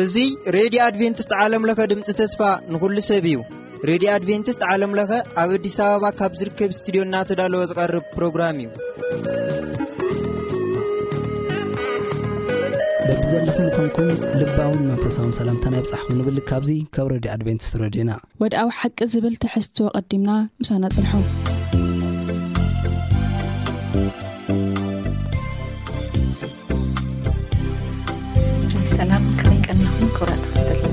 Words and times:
እዙ 0.00 0.14
ሬድዮ 0.56 0.78
ኣድቨንትስት 0.86 1.32
ዓለምለኸ 1.42 1.80
ድምፂ 1.92 2.10
ተስፋ 2.20 2.40
ንኩሉ 2.74 2.96
ሰብ 3.08 3.24
እዩ 3.30 3.36
ሬድዮ 3.90 4.08
ኣድቨንትስት 4.16 4.62
ዓለምለኸ 4.70 5.10
ኣብ 5.42 5.50
ኣዲስ 5.56 5.76
ኣበባ 5.86 6.10
ካብ 6.20 6.32
ዝርከብ 6.40 6.70
ስትድዮእናተዳለወ 6.78 7.60
ዝቐርብ 7.72 8.04
ፕሮግራም 8.16 8.58
እዩ 8.62 8.68
በቢዘለኹም 13.08 13.62
ንኮንኩም 13.68 14.10
ልባውን 14.40 14.82
መንፈሳውን 14.90 15.36
ሰላምተ 15.40 15.64
ናይ 15.74 15.82
ብፃሕኹ 15.86 16.08
ንብል 16.22 16.38
ካብዙ 16.50 16.70
ካብ 16.96 17.06
ሬድዮ 17.14 17.30
ኣድቨንቲስት 17.36 17.76
ረድዩና 17.84 18.10
ወድኣዊ 18.44 18.70
ሓቂ 18.80 18.98
ዝብል 19.14 19.36
ትሕዝትዎ 19.44 19.88
ቐዲምና 20.10 20.30
ምሳና 20.62 20.84
ፅንሖም 20.98 21.24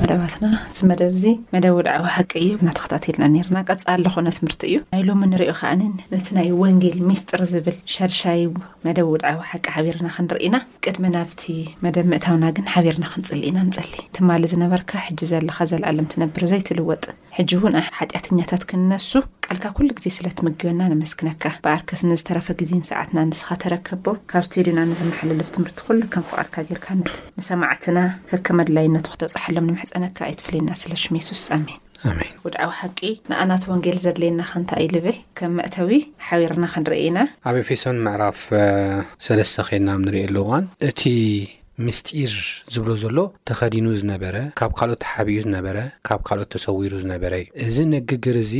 ኣደባትና 0.07 0.47
ዚ 0.75 0.79
መደብ 0.89 1.13
ዚ 1.21 1.31
መደብ 1.53 1.73
ውድዕዊ 1.77 2.03
ሓቂ 2.17 2.31
ዮብና 2.49 2.69
ተኸታተልና 2.77 3.23
ነርና 3.33 3.57
ቀጽኣለ 3.69 4.03
ኾነ 4.13 4.27
ትምህርቲ 4.35 4.61
እዩ 4.67 4.75
ናይ 4.93 5.01
ሎሚ 5.07 5.21
ንሪኦ 5.31 5.53
ከዓኒ 5.59 5.81
ነቲ 6.13 6.27
ናይ 6.37 6.47
ወንጌል 6.61 6.99
ሚስጢር 7.09 7.41
ዝብል 7.51 7.77
ሻድሻይ 7.93 8.41
መደብ 8.85 9.07
ውድዕዊ 9.13 9.37
ሓቂ 9.51 9.65
ሓቢርና 9.75 10.07
ክንርኢና 10.15 10.55
ቅድሚ 10.85 11.05
ናብቲ 11.15 11.43
መደብ 11.85 12.07
ምእታውና 12.13 12.45
ግን 12.57 12.69
ሓቢርና 12.75 13.05
ክንፅል 13.15 13.41
እና 13.49 13.57
ንፀሊ 13.69 13.95
ትማሊ 14.17 14.43
ዝነበርካ 14.53 14.91
ሕጂ 15.07 15.19
ዘለካ 15.33 15.59
ዘለኣለም 15.73 16.07
ትነብር 16.13 16.45
ዘይትልወጥ 16.53 17.03
ሕጂ 17.37 17.51
እውን 17.57 17.73
ኣ 17.79 17.81
ሓጢኣተኛታት 17.97 18.61
ክንነሱ 18.69 19.09
ቃልካ 19.45 19.65
ኩሉ 19.77 19.87
ግዜ 19.97 20.05
ስለ 20.15 20.27
ትምግበና 20.37 20.79
ንመስክነካ 20.93 21.43
ብኣርከስንዝተረፈ 21.65 22.47
ግዜን 22.61 22.81
ሰዓትና 22.89 23.17
ንስኻ 23.29 23.49
ተረከቦ 23.63 24.05
ካብ 24.31 24.43
ስትድዮና 24.47 24.79
ንዘመሓላልፍ 24.91 25.49
ትምህርቲ 25.55 25.79
ኩሉ 25.87 25.99
ከም 26.13 26.23
ፍቓልካ 26.29 26.55
ጌርካነት 26.69 27.15
ንሰማዕትና 27.39 27.97
ከከመድላይነቱ 28.31 29.07
ክተብፅሓሎም 29.15 29.67
ንምሕፀነካ 29.69 30.17
ኣይትፍለየና 30.29 30.69
ስለ 30.81 30.95
ሽሜሱስ 31.03 31.43
ኣሜን 31.57 31.79
ሜን 32.19 32.33
ውድዓዊ 32.45 32.71
ሓቂ 32.79 32.99
ንኣናት 33.29 33.63
ወንጌል 33.73 33.99
ዘድለየና 34.05 34.41
ከንታይ 34.51 34.83
ይ 34.85 34.89
ዝብል 34.95 35.17
ከም 35.37 35.53
መእተዊ 35.59 35.91
ሓዊርና 36.29 36.65
ክንርአ 36.73 36.97
ኢና 37.05 37.19
ኣብ 37.51 37.55
ኤፌሶን 37.63 38.01
ምዕራፍ 38.07 38.41
ሰለስተ 39.27 39.67
ኸና 39.69 39.89
ንሪእኣሉዋንእ 40.05 40.69
ምስጢኢር 41.85 42.35
ዝብሎ 42.73 42.89
ዘሎ 43.01 43.17
ተኸዲኑ 43.47 43.85
ዝነበረ 44.01 44.35
ካብ 44.59 44.71
ካልኦት 44.77 44.99
ተሓቢኡ 45.03 45.39
ዝነበረ 45.45 45.77
ካብ 46.07 46.21
ካልኦት 46.27 46.49
ተሰዊሩ 46.53 46.93
ዝነበረ 47.03 47.33
እዩ 47.41 47.47
እዚ 47.67 47.77
ነግግር 47.91 48.35
እዚ 48.45 48.53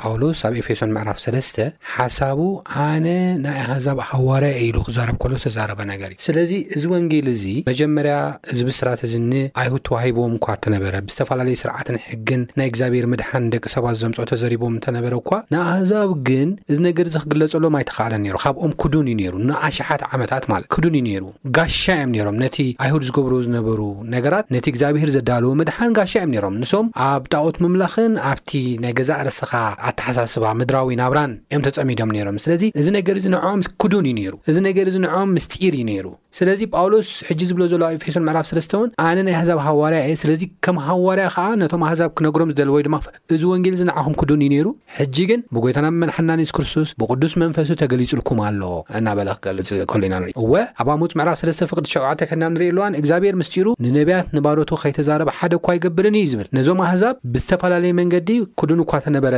ጳውሎስ 0.00 0.38
ኣብ 0.46 0.54
ኤፌሶን 0.60 0.90
ምዕራፍ 0.94 1.18
3ለስተ 1.24 1.56
ሓሳቡ 1.94 2.40
ኣነ 2.86 3.06
ናይ 3.44 3.56
ኣህዛብ 3.64 3.98
ኣዋርያ 4.14 4.50
ኢሉ 4.66 4.76
ክዛረብ 4.86 5.16
ከሎ 5.22 5.32
ተዛረበ 5.44 5.80
ነገር 5.90 6.10
እዩ 6.14 6.20
ስለዚ 6.26 6.52
እዚ 6.76 6.82
ወንጌል 6.92 7.26
እዚ 7.34 7.44
መጀመርያ 7.68 8.14
ዝብስራተእዚ 8.60 9.14
ኒኣይሁድ 9.32 9.82
ተዋሂቦዎም 9.88 10.32
እኳ 10.38 10.46
እንተነበረ 10.58 10.94
ብዝተፈላለየ 11.06 11.58
ስርዓትን 11.62 11.98
ሕግን 12.06 12.42
ናይ 12.60 12.68
እግዚኣብሔር 12.72 13.06
ምድሓን 13.12 13.46
ደቂ 13.54 13.64
ሰባት 13.74 13.96
ዘምፆ 14.02 14.18
ተዘሪቦም 14.32 14.72
እንተነበረ 14.78 15.14
እኳ 15.22 15.30
ንኣሕዛብ 15.56 16.10
ግን 16.30 16.50
እዚ 16.72 16.78
ነገድ 16.88 17.10
ዘኽግለጸሎም 17.16 17.76
ኣይተኽኣለን 17.82 18.20
ነይሩ 18.28 18.36
ካብኦም 18.46 18.74
ክዱን 18.84 19.06
እዩ 19.12 19.18
ነይሩ 19.22 19.34
ንኣሽሓት 19.52 20.04
ዓመታት 20.12 20.44
ማለት 20.54 20.68
ክዱን 20.76 20.96
እዩ 21.00 21.04
ነይሩ 21.08 21.24
ጋሻ 21.58 21.80
ዮም 22.02 22.10
ነይሮም 22.16 22.36
ነቲ 22.44 22.58
ኣይሁድ 22.86 23.04
ዝገብር 23.10 23.34
ዝነበሩ 23.46 23.80
ነገራት 24.16 24.46
ነቲ 24.56 24.66
እግዚኣብሔር 24.74 25.10
ዘዳለዎ 25.18 25.54
ምድሓን 25.62 25.94
ጋሻ 26.00 26.12
እዮም 26.22 26.34
ነሮም 26.36 26.56
ንሶም 26.64 26.86
ኣብ 27.08 27.22
ጣዖት 27.36 27.56
ምምላኽን 27.66 28.12
ኣብቲ 28.32 28.52
ናይ 28.84 28.92
ገዛ 29.00 29.10
ርስኻ 29.30 29.52
ኣተሓሳስባ 29.88 30.46
ምድራዊ 30.60 30.90
ናብራን 31.00 31.32
ዮም 31.54 31.62
ተፀሚዶም 31.66 32.10
ነሮም 32.16 32.36
ስለዚ 32.44 32.62
እዚ 32.80 32.86
ነገር 32.98 33.16
ዝንዖም 33.24 33.60
ክዱን 33.82 34.06
እዩ 34.10 34.14
ነሩ 34.18 34.34
እዚ 34.50 34.56
ነገር 34.68 34.86
ዝንዖኦም 34.94 35.30
ምስጢር 35.36 35.74
እዩ 35.78 35.82
ነይሩ 35.90 36.06
ስለዚ 36.38 36.60
ጳውሎስ 36.74 37.08
ሕጂ 37.28 37.40
ዝብሎ 37.48 37.62
ዘለብ 37.72 37.90
ኤፌሶን 37.96 38.24
ምዕራፍ 38.28 38.46
3ለስተውን 38.50 38.88
ኣነ 39.06 39.18
ናይ 39.26 39.34
ኣህዛብ 39.40 39.58
ሃዋርያ 39.66 39.98
እየ 40.06 40.14
ስለዚ 40.22 40.42
ከም 40.66 40.76
ሃዋርያ 40.86 41.26
ከዓ 41.34 41.44
ነቶም 41.62 41.82
ኣህዛብ 41.88 42.08
ክነግሮም 42.18 42.50
ዝደልዎ 42.52 42.78
ድማ 42.86 42.96
እዚ 43.36 43.42
ወንጌል 43.52 43.74
ዝንዓኹም 43.80 44.14
ክዱን 44.20 44.40
እዩ 44.46 44.50
ነይሩ 44.54 44.66
ሕጂ 44.96 45.16
ግን 45.30 45.40
ብጎይታና 45.56 45.88
መን 46.00 46.12
ሓናንስ 46.16 46.50
ክርስቶስ 46.58 46.88
ብቅዱስ 47.02 47.34
መንፈሱ 47.42 47.70
ተገሊፅልኩም 47.82 48.40
ኣሎዎ 48.46 48.74
እናበለ 49.00 49.30
ክልፅሎኢና 49.46 50.14
እወ 50.44 50.52
ኣብ 50.84 50.88
ኣሙፁ 50.96 51.10
ምዕራ 51.20 51.34
ፍቅድ 51.72 51.84
7ሕና 51.92 52.42
ንርኢኣለዋን 52.56 52.96
እግዚኣብሔር 53.02 53.36
ምስጢሩ 53.42 53.68
ንነቢያት 53.86 54.28
ንባሮቱ 54.38 54.72
ከይተዛረበ 54.82 55.30
ሓደ 55.38 55.52
እኳ 55.60 55.68
ይገብርን 55.78 56.18
እዩ 56.22 56.26
ዝብል 56.32 56.50
ነዞም 56.58 56.82
ኣህዛብ 56.88 57.14
ብዝተፈላለየ 57.36 57.94
መንገዲ 58.00 58.28
ክዱን 58.62 58.82
እኳ 58.86 58.92
ተነበረ 59.06 59.32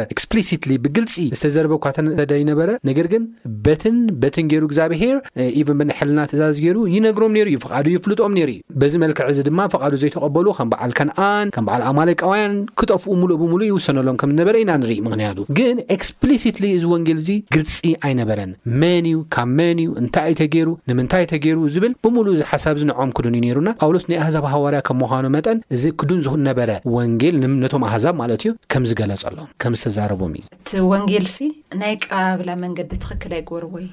ሲት 0.48 0.64
ብግልፂ 0.84 1.14
ዝተዘረበኳ 1.36 1.84
ደይነበረ 2.32 2.70
ነገር 2.88 3.06
ግን 3.12 3.22
በትን 3.64 3.96
በትን 4.22 4.46
ገይሩ 4.50 4.62
እግዚኣብሄር 4.68 5.16
ኢቨን 5.60 5.76
ብናሕልና 5.80 6.20
ትእዛ 6.30 6.42
ዚገይሩ 6.56 6.76
ይነግሮም 6.94 7.32
ነይሩ 7.36 7.46
እዩ 7.52 7.58
ፈቃዱ 7.64 7.86
ይፍልጦም 7.96 8.32
ነይሩ 8.38 8.48
እዩ 8.54 8.60
በዚ 8.82 8.94
መልክዕ 9.04 9.24
እዚ 9.34 9.38
ድማ 9.48 9.60
ፈቃዱ 9.74 9.92
ዘይተቐበሉ 10.02 10.46
ከም 10.58 10.68
በዓል 10.72 10.92
ከነኣን 10.98 11.48
ከም 11.56 11.64
በዓል 11.68 11.84
ኣማለይቃውያን 11.90 12.54
ክጠፍኡ 12.80 13.10
ሙሉእ 13.22 13.38
ብሙሉ 13.42 13.60
ይውሰነሎም 13.70 14.18
ከምዝነበረ 14.22 14.54
ኢና 14.64 14.72
ንርኢ 14.82 14.98
ምክንያቱ 15.06 15.38
ግን 15.60 15.76
ኤስፕሊሲትሊ 15.96 16.64
እዚ 16.78 16.84
ወንጌል 16.94 17.20
እዚ 17.22 17.30
ግልፂ 17.56 17.76
ኣይነበረን 18.08 18.52
መን 18.82 19.06
እዩ 19.12 19.18
ካብ 19.36 19.50
መን 19.60 19.80
እዩ 19.84 19.90
እንታይ 20.02 20.30
ይ 20.32 20.36
ተገይሩ 20.42 20.68
ንምንታይ 20.90 21.26
ተገይሩ 21.34 21.58
ዝብል 21.76 21.94
ብሙሉእ 22.06 22.34
እዚ 22.38 22.42
ሓሳብ 22.52 22.76
ዝንዖም 22.82 23.12
ክዱን 23.18 23.36
እዩ 23.40 23.44
ነሩና 23.50 23.68
ጳውሎስ 23.82 24.06
ናይ 24.12 24.20
ኣህዛብ 24.24 24.46
ሃዋርያ 24.54 24.82
ከም 24.90 24.98
ምዃኑ 25.04 25.24
መጠን 25.38 25.58
እዚ 25.78 25.84
ክዱን 26.02 26.20
ዝነበረ 26.28 26.70
ወንጌል 26.96 27.34
ንነቶም 27.44 27.84
ኣህዛብ 27.90 28.16
ማለት 28.22 28.40
እዩ 28.44 28.52
ከምዝገለጸኣሎ 28.74 29.38
ከዝር 29.64 30.12
እቲ 30.38 30.70
ወንጌል 30.92 31.26
ሲ 31.34 31.38
ናይ 31.80 31.94
ቀባብላ 32.04 32.50
መንገዲ 32.64 32.90
ትክክል 33.04 33.32
ኣይግበርወይ 33.38 33.86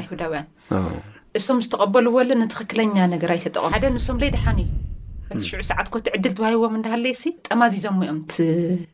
ኣይሁዳውያን 0.00 0.48
እሶም 1.38 1.58
ዝተቀበሉዎለ 1.64 2.30
ንትኽክለኛ 2.42 2.96
ነገር 3.14 3.30
ኣይተጠቀሙ 3.34 3.68
ሓደ 3.74 3.84
ንሶም 3.94 4.18
ዘይ 4.22 4.30
ድሓን 4.36 4.58
እዩ 4.64 4.68
በቲ 5.28 5.42
ሽዑ 5.50 5.60
ሰዓት 5.70 5.88
ኮእት 5.92 6.06
ዕድል 6.16 6.32
ተባሂዎም 6.38 6.74
እንዳሃለይሲ 6.78 7.22
ጠማዚዞሞ 7.48 7.98
እኦም 8.06 8.18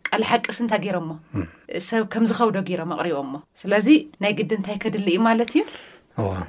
ቃል 0.08 0.22
ሓቂስእንታ 0.30 0.72
ገይሮሞ 0.84 1.08
ሰብ 1.88 2.04
ከም 2.14 2.24
ዝከብዶ 2.30 2.56
ገሮም 2.70 2.92
ኣቅሪቦሞ 2.96 3.32
ስለዚ 3.62 3.88
ናይ 4.24 4.34
ግዲ 4.40 4.52
እንታይ 4.58 4.78
ከድል 4.84 5.06
እዩ 5.12 5.18
ማለት 5.28 5.50
እዩ 5.56 5.62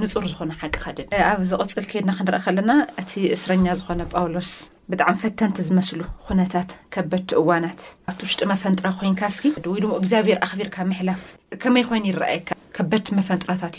ንፁር 0.03 0.23
ዝኾነ 0.31 0.51
ሓቂ 0.61 0.73
ከደድ 0.85 1.11
ኣብ 1.31 1.41
ዝቕፅል 1.51 1.85
ከድና 1.91 2.11
ክንርኢ 2.17 2.39
ከለና 2.45 2.71
እቲ 3.01 3.11
እስረኛ 3.35 3.65
ዝኾነ 3.79 4.01
ጳውሎስ 4.13 4.51
ብጣዕሚ 4.91 5.15
ፈተንቲ 5.23 5.57
ዝመስሉ 5.67 5.99
ኩነታት 6.27 6.69
ከበድቲ 6.93 7.29
እዋናት 7.41 7.81
ኣብቲ 8.09 8.19
ውሽጢ 8.27 8.41
መፈንጥረ 8.53 8.87
ኮንካ 9.01 9.21
እስኪወይ 9.33 9.57
ድ 9.85 9.93
እግዚኣብሔር 9.99 10.39
ኣኽቢርካ 10.47 10.77
ምሕላፍ 10.91 11.21
ከመይ 11.61 11.85
ኮይኑ 11.89 12.05
ይረኣየካ 12.11 12.49
ፈጥት 12.89 13.09
ሎስ 13.17 13.29
ሓስ 13.61 13.73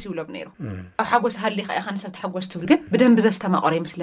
ይብሎም 0.00 0.30
ኣብ 0.48 1.12
ሓጎስ 1.12 1.36
ሰ 2.02 2.24
ሓስ 2.24 2.46
ብደብ 2.92 3.14
ዘስተማቀረ 3.24 3.74
ስ 3.92 3.96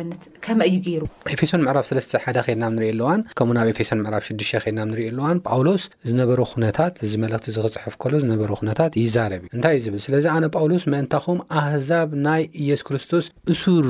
ዩገሩ 0.75 1.03
ኤፌሶን 1.35 1.61
ምዕራፍ 1.67 1.87
ሓ 2.23 2.31
ድና 2.47 2.63
ንርእኣሉዋን 2.75 3.19
ከም 3.39 3.49
ብ 3.55 3.63
ኤፌሶን 3.73 3.99
ዕራፍ 4.09 4.23
6 4.29 4.41
ድና 4.67 4.79
ንርኢኣሉዋን 4.91 5.37
ጳውሎስ 5.49 5.83
ዝነበረ 6.09 6.39
ነታት 6.63 6.95
ዚ 7.11 7.19
መልክቲ 7.23 7.47
ዝክፅሑፍ 7.57 7.95
ከሎ 8.03 8.13
ዝነበረ 8.23 8.49
ነታት 8.69 8.93
ይዛረብ 9.01 9.41
እዩ 9.45 9.51
እንታይእዩ 9.57 9.85
ብል 9.93 10.01
ስለዚ 10.07 10.25
ኣነ 10.33 10.45
ጳውሎስ 10.55 10.83
መእንታኹም 10.93 11.39
ኣህዛብ 11.61 12.09
ናይ 12.27 12.43
የስ 12.69 12.81
ክርስቶስ 12.89 13.25
እሱር 13.53 13.87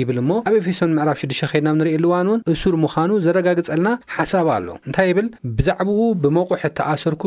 ይብል 0.00 0.18
ሞ 0.28 0.40
ኣብ 0.50 0.54
ኤፌሶን 0.62 0.92
ምዕራፍ 0.98 1.18
6 1.24 1.54
ድና 1.60 1.68
ንርእሉዋን 1.80 2.28
ውን 2.32 2.42
እሱር 2.54 2.76
ምኑ 2.84 3.10
ዘረጋግፀልና 3.26 3.88
ሓሳብ 4.16 4.46
ኣሎ 4.56 4.68
ንታይ 4.90 5.10
ብል 5.18 5.30
ብዛዕ 5.60 5.80
ብመቑሕ 6.24 6.62
ተኣሰርኩ 6.80 7.22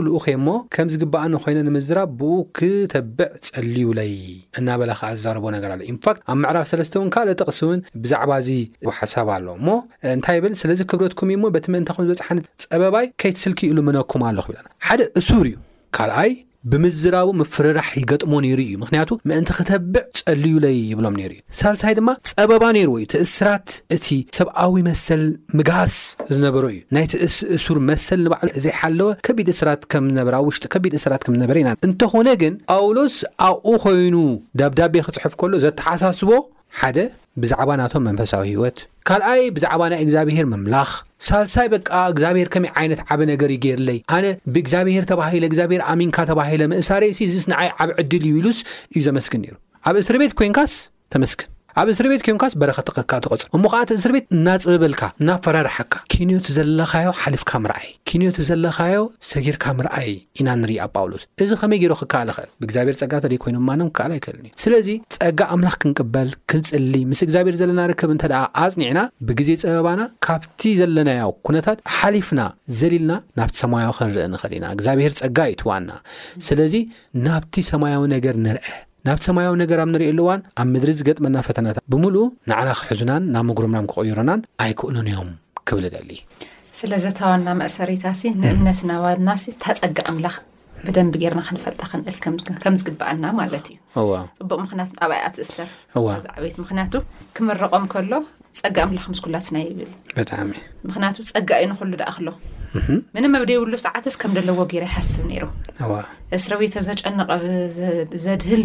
ዝ 0.94 0.98
ግኣን 1.14 1.34
ኮይነ 1.44 1.58
ንምዝራብ 1.68 2.10
ብኡ 2.20 2.34
ክተብዕ 2.58 3.30
ፀልውለይ 3.48 4.14
እናበላ 4.60 4.92
ከዓ 5.00 5.10
ዝዛርቦ 5.18 5.46
ነገር 5.56 5.70
ኣሎ 5.76 5.82
ኢንፋክት 5.94 6.20
ኣብ 6.32 6.38
ምዕራፍ 6.44 6.66
ሰለስተ 6.72 6.94
ውን 7.02 7.10
ካል 7.16 7.28
ጥቕሲ 7.40 7.60
ውን 7.70 7.80
ብዛዕባዚ 8.04 8.50
ሓሳብ 9.00 9.28
ኣሎ 9.38 9.46
ሞ 9.68 9.78
እንታይ 10.16 10.40
ብል 10.46 10.56
ስለዚ 10.62 10.80
ክብረትኩምእ 10.92 11.40
ሞ 11.44 11.54
በቲ 11.56 11.66
ምእንታኩም 11.76 12.08
ዝበፅሓነ 12.12 12.40
ፀበባይ 12.72 13.08
ከይትስልኪ 13.24 13.62
ኢሉ 13.72 13.78
ምነኩም 13.90 14.24
ኣለ 14.30 14.40
ይብ 14.62 14.66
ሓደ 14.90 15.02
እሱር 15.22 15.46
እዩ 15.52 15.56
ይ 16.30 16.34
ብምዝራዊ 16.72 17.29
ምፍርራሕ 17.40 17.87
ይገጥሞ 17.99 18.34
ነይሩ 18.46 18.59
እዩ 18.66 18.73
ምክንያቱ 18.81 19.09
ምእንቲ 19.29 19.49
ክተብዕ 19.58 20.03
ፀልዩ 20.17 20.55
ለይ 20.66 20.75
ይብሎም 20.91 21.16
ነይሩ 21.19 21.31
እዩ 21.37 21.41
ሳልሳይ 21.61 21.93
ድማ 21.99 22.09
ፀበባ 22.31 22.63
ነይርዎ 22.78 22.96
ዩ 23.02 23.05
ትእስራት 23.13 23.69
እቲ 23.96 24.05
ሰብኣዊ 24.40 24.73
መሰል 24.90 25.23
ምግስ 25.59 25.96
ዝነበሩ 26.34 26.63
እዩ 26.73 26.79
ናይትእስእሱር 26.97 27.79
መሰል 27.90 28.22
ንባዕሉ 28.28 28.49
እዘይሓለወ 28.61 29.09
ከቢድ 29.28 29.49
እስራት 29.55 29.81
ከምዝነበራ 29.93 30.35
ውሽጢ 30.49 30.66
ከቢድ 30.75 30.96
እስራት 30.99 31.25
ምዝነበረ 31.31 31.58
ኢና 31.63 31.72
እንተኾነ 31.90 32.28
ግን 32.43 32.55
ጳውሎስ 32.73 33.17
ኣብኡ 33.49 33.72
ኮይኑ 33.87 34.16
ዳብዳቤ 34.61 34.96
ክፅሑፍ 35.08 35.35
ከሎ 35.41 35.53
ዘተሓሳስቦ 35.66 36.29
ሓደ 36.81 36.97
ብዛዕባ 37.42 37.70
ናቶም 37.80 38.04
መንፈሳዊ 38.08 38.44
ህይወት 38.54 38.78
ካልኣይ 39.08 39.42
ብዛዕባ 39.56 39.82
ናይ 39.92 40.02
እግዚአብሔር 40.06 40.46
መምላኽ 40.54 40.90
ሳልሳይ 41.28 41.68
በቃ 41.76 41.90
እግዚኣብሔር 42.14 42.50
ከመይ 42.54 42.72
ዓይነት 42.82 43.02
ዓበ 43.16 43.20
ነገር 43.32 43.52
ዩገይርለይ 43.56 44.00
ኣነ 44.18 44.26
ብእግዚኣብሔር 44.54 45.06
ተባሂለ 45.12 45.44
እግዚብሔር 45.52 45.84
ኣሚንካ 45.94 46.18
ተባሂለ 46.32 46.64
መእሳር 46.74 47.06
ሲ 47.20 47.30
ዚስንዓይ 47.36 47.70
ዓብ 47.86 47.92
ዕድል 48.04 48.26
ይኢሉስ 48.32 48.60
እዩ 48.96 49.04
ዘመስግን 49.08 49.42
ነሩ 49.46 49.56
ኣብ 49.90 49.96
እስሪ 50.04 50.16
ቤት 50.24 50.36
ኮንካስ 50.42 50.74
ተመስግን 51.16 51.50
ኣብ 51.79 51.88
እስሪ 51.91 52.06
ቤት 52.12 52.22
ኮይንካስ 52.26 52.53
በረኸቲክካ 52.62 53.12
ትቕፅር 53.26 53.50
እሞ 53.58 53.64
ከኣ 53.73 53.82
ቲ 53.90 53.94
እስር 54.00 54.12
ቤት 54.16 54.26
እናፅበብልካ 54.35 55.03
እናፈራርሓካ 55.22 55.94
ኪንዮቱ 56.14 56.47
ዘለካዮ 56.58 57.08
ሓሊፍካምርኣይ 57.22 57.85
ኪንዮቱ 58.09 58.38
ዘለካዮ 58.50 58.97
ሰጊርካምርኣይ 59.29 60.09
ኢና 60.40 60.47
ንርያ 60.64 60.88
ጳውሎስ 60.96 61.23
እዚ 61.46 61.52
ከመይ 61.62 61.79
ገሮ 61.84 61.94
ክከኣል 62.02 62.29
ክእል 62.38 62.50
ብእግዚኣብሔር 62.62 62.96
ፀጋ 63.02 63.14
ተርእኢ 63.26 63.40
ኮይኑ 63.44 63.58
ማኖም 63.70 63.90
ክከኣል 63.94 64.12
ኣይክልን 64.18 64.52
ስለዚ 64.66 64.88
ፀጋ 65.18 65.40
ኣምላኽ 65.56 65.76
ክንቅበል 65.84 66.29
ክንፅሊ 66.53 66.94
ምስ 67.14 67.22
እግዚኣብሔር 67.28 67.56
ዘለና 67.64 67.79
ርክብ 67.94 68.12
እንተ 68.18 68.23
ኣፅኒዕና 68.66 69.00
ብግዜ 69.29 69.50
ፀበባና 69.64 70.02
ካብቲ 70.28 70.62
ዘለናዮ 70.82 71.32
ኩነታት 71.50 71.79
ሓሊፍና 72.00 72.41
ዘሊልና 72.82 73.14
ናብቲ 73.40 73.56
ሰማያዊ 73.64 73.91
ክንርኢ 74.00 74.28
ንኽእል 74.35 74.56
ኢና 74.59 74.66
እግዚኣብሔር 74.78 75.14
ፀጋ 75.23 75.38
ዩ 75.53 75.58
ትዋና 75.64 75.90
ስለዚ 76.50 76.76
ናብቲ 77.28 77.56
ሰማያዊ 77.73 78.02
ነገር 78.18 78.35
ንርአ 78.46 78.72
ናብቲ 79.08 79.22
ሰማያዊ 79.28 79.53
ነገር 79.62 79.78
ኣብ 79.84 79.90
ንሪእየኣሉእዋን 79.94 80.42
ኣብ 80.62 80.68
ምድሪ 80.74 80.92
ዝገጥመና 80.98 81.38
ፈተናታት 81.46 81.84
ብሙሉ 81.94 82.16
ንዓና 82.50 82.70
ክሕዙናን 82.80 83.24
ናብ 83.34 83.44
መግረምናን 83.50 83.88
ክቆይሮናን 83.92 84.42
ኣይክእሉን 84.64 85.08
እዮም 85.12 85.30
ክብል 85.68 85.86
ዘሊ 85.96 86.12
ስለዘተዋና 86.80 87.48
መእሰሬታሲ 87.62 88.22
ንእምነት 88.42 88.80
ናዋድናሲ 88.90 89.46
ታፀጋ 89.64 89.98
ኣምላኽ 90.12 90.36
ብደንብ 90.86 91.16
ገርና 91.24 91.42
ክንፈልጣ 91.48 91.82
ክል 92.22 92.56
ከምዝግብኣና 92.64 93.26
ማለት 93.40 93.66
እዩቡቅኣብኣ 93.74 95.09
ኣትእስርዓትምክያቱ 95.30 96.94
ክመረቆም 97.38 97.86
ሎ 98.12 98.22
ፀጋ 98.62 98.78
ኣምላ 98.86 99.00
ምስኩላትና 99.14 99.58
ብል 99.80 99.92
ብጣዕ 100.20 100.40
ምክያቱ 100.52 101.18
ፀጋ 101.34 101.50
እዩ 101.64 101.68
ንክሉ 101.74 101.92
ሎ 102.28 102.32
ም 103.32 103.36
ኣብደብሉ 103.42 103.74
ሰዓት 103.88 104.06
ከምዎ 104.22 104.59
ገ 104.72 104.82
ይሓስብ 104.86 105.26
ሩ 105.42 105.46
እስቤት 106.38 106.74
ብዘጨቀዘድህል 106.82 108.64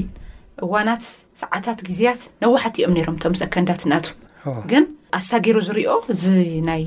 እዋናት 0.65 1.03
ሰዓታት 1.41 1.81
ግዜያት 1.89 2.21
ነዋሕት 2.43 2.77
እኦም 2.81 2.95
ነሮም 2.99 3.17
እቶም 3.19 3.35
ሰከንዳት 3.41 3.83
ናቱ 3.93 4.07
ግን 4.71 4.85
ኣሳገሩ 5.19 5.57
ዝርኦ 5.69 5.91
እዚ 6.13 6.23
ናይ 6.69 6.85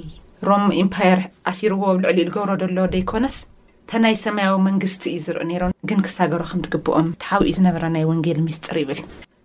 ሮም 0.47 0.65
ኤምፓየር 0.83 1.19
ኣሲርዎ 1.51 1.81
ብልዕሉ 1.97 2.15
ልገብሮ 2.27 2.51
ደሎ 2.63 2.77
ደይኮነስ 2.95 3.37
እተናይ 3.85 4.15
ሰማያዊ 4.23 4.55
መንግስቲ 4.69 5.03
እዩ 5.11 5.21
ዝርኢ 5.27 5.51
ሮም 5.63 5.71
ግን 5.89 5.99
ክሳገሮ 6.07 6.41
ከም 6.51 6.59
ትግብኦም 6.65 7.07
ተሓብኡ 7.21 7.47
ዝነበረ 7.57 7.83
ናይ 7.97 8.03
ወንጌል 8.11 8.39
ሚስጢር 8.47 8.77
ይብል 8.81 8.99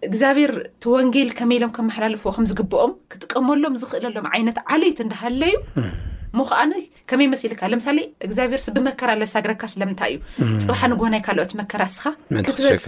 እግዚኣብሔር 0.08 0.52
እቲ 0.68 0.82
ወንጌል 0.96 1.28
ከመኢሎም 1.38 1.74
ከመሓላለፍዎ 1.76 2.30
ከም 2.38 2.48
ዝግብኦም 2.50 2.92
ክጥቀመሎም 3.12 3.78
ዝኽእለሎም 3.82 4.26
ዓይነት 4.34 4.58
ዓለይት 4.74 4.98
እንዳሃለዩ 5.04 5.54
ሞ 6.38 6.42
ከኣኒ 6.50 6.70
ከመይ 7.10 7.26
መስልካ 7.32 7.60
ለምሳሌ 7.72 7.98
እግዚኣብሄር 8.26 8.60
ብመከራለሳግረካ 8.76 9.62
ስለምንታይ 9.74 10.12
እዩ 10.44 10.54
ፅብሓ 10.68 10.80
ንጎናይ 10.92 11.20
ካልኦት 11.26 11.52
መከራ 11.60 11.82
ስኻክትበፅ 11.96 12.86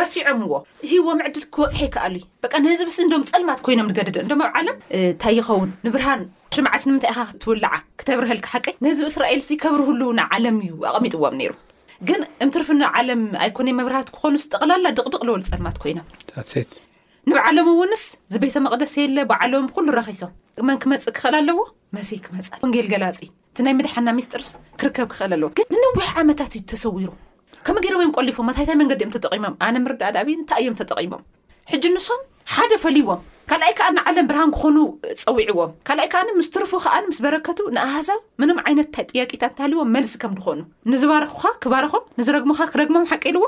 ረሲዖም 0.00 0.40
ዎ 0.52 0.60
ሂዎ 0.92 1.08
ምዕድል 1.18 1.44
ክበፅሖ 1.56 1.80
ይከኣሉዩ 1.88 2.24
በ 2.44 2.52
ንህዝቢ 2.64 2.90
ስ 2.96 3.00
እንዶም 3.06 3.24
ፀልማት 3.32 3.60
ኮይኖም 3.66 3.90
ንገደደ 3.92 4.16
እንዶም 4.24 4.42
ኣብ 4.48 4.54
ዓለም 4.62 4.78
እንታይ 5.00 5.34
ይኸውን 5.40 5.70
ንብርሃን 5.88 6.22
ሽምዓት 6.56 6.82
ንምንታ 6.88 7.06
ክትውልዓ 7.34 7.72
ክተብርሃልክ 8.02 8.46
ሓቂ 8.54 8.66
ንህዝቢ 8.86 9.06
እስራኤል 9.14 9.42
ከብርህሉውና 9.64 10.20
ዓለም 10.36 10.58
እዩ 10.66 10.74
ኣቕሚጥዎም 10.90 11.36
ነይሩ 11.42 11.54
ግን 12.08 12.20
እምትርፍን 12.44 12.80
ዓለም 12.98 13.20
ኣይኮነ 13.44 13.68
መብርሃት 13.80 14.08
ክኾኑ 14.14 14.34
ዝጠቕላላ 14.44 14.86
ድቕድቕ 14.96 15.22
ለወሉ 15.28 15.42
ፀልማት 15.52 15.76
ኮይኖም 15.84 16.06
ንባዕሎምእውንስ 17.30 18.02
ዚቤተ 18.32 18.54
መቅደስ 18.64 18.92
የለ 18.98 19.18
በዓሎም 19.30 19.64
ኩሉ 19.76 19.86
ረኪሶም 19.96 20.30
መን 20.68 20.76
ክመፅእ 20.82 21.12
ክክእል 21.16 21.34
ኣለዎ 21.38 21.56
መስይ 21.96 22.18
ክመፅ 22.24 22.48
ወንጌል 22.64 22.86
ገላፂ 22.92 23.18
እቲ 23.30 23.58
ናይ 23.66 23.74
ምድሓና 23.78 24.08
ሚስጢርስ 24.18 24.50
ክርከብ 24.80 25.08
ክኽእል 25.12 25.32
ኣለዎ 25.36 25.48
ግን 25.58 25.66
ንንውሕ 25.76 26.10
ዓመታት 26.22 26.52
እዩ 26.58 26.62
ተሰዊሩ 26.72 27.10
ከምኡ 27.68 27.82
ገዲ 27.86 27.94
ወይም 28.00 28.12
ቆሊፎም 28.18 28.50
ኣታይታይ 28.52 28.78
መንገዲ 28.82 29.00
እዮም 29.04 29.12
ተጠቂሞም 29.16 29.56
ኣነ 29.68 29.74
ምርዳእዳ 29.86 30.16
ብ 30.26 30.38
ንታይ 30.42 30.60
እዮም 30.64 30.76
ተጠቂሞም 30.82 31.22
ሕጂ 31.72 31.84
ንሶም 31.96 32.22
ሓደ 32.54 32.72
ፈሊይዎም 32.84 33.20
ካልኣይ 33.50 33.72
ከዓ 33.80 33.88
ንዓለም 33.98 34.26
ብርሃን 34.30 34.50
ክኾኑ 34.58 34.76
ፀዊዕዎም 35.24 35.72
ካኣይ 35.88 36.08
ከዓ 36.14 36.22
ምስትርፉ 36.40 36.72
ከዓ 36.84 36.94
ምስ 37.10 37.18
በረከቱ 37.26 37.58
ንኣሃሳብ 37.78 38.20
ምኖም 38.42 38.58
ዓይነት 38.66 38.88
ንታይ 38.92 39.06
ጥያቂታት 39.12 39.50
ንተሃልዎም 39.56 39.90
መልስ 39.96 40.12
ከም 40.22 40.32
ድኮኑ 40.40 40.58
ንዝባረኩካ 40.92 41.44
ክባረኩም 41.64 42.04
ንዝረግሙካ 42.20 42.62
ክደግሞም 42.74 43.06
ሓቀልዎ 43.12 43.44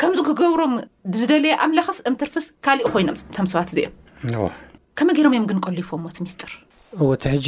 ከምዚ 0.00 0.18
ክገብሮም 0.26 0.74
ዝደለየ 1.18 1.54
ኣምላክስ 1.64 1.98
እምትርፍስ 2.08 2.46
ካሊእ 2.64 2.88
ኮይኖም 2.92 3.16
ቶም 3.36 3.46
ሰባት 3.52 3.68
እዚ 3.72 3.78
እዮም 4.30 4.52
ከመ 4.98 5.08
ገይሮም 5.16 5.32
እዮም 5.34 5.46
ግንቀሊይፎምዎቲ 5.50 6.16
ሚስጢር 6.26 6.52
እወቲሕጂ 7.04 7.46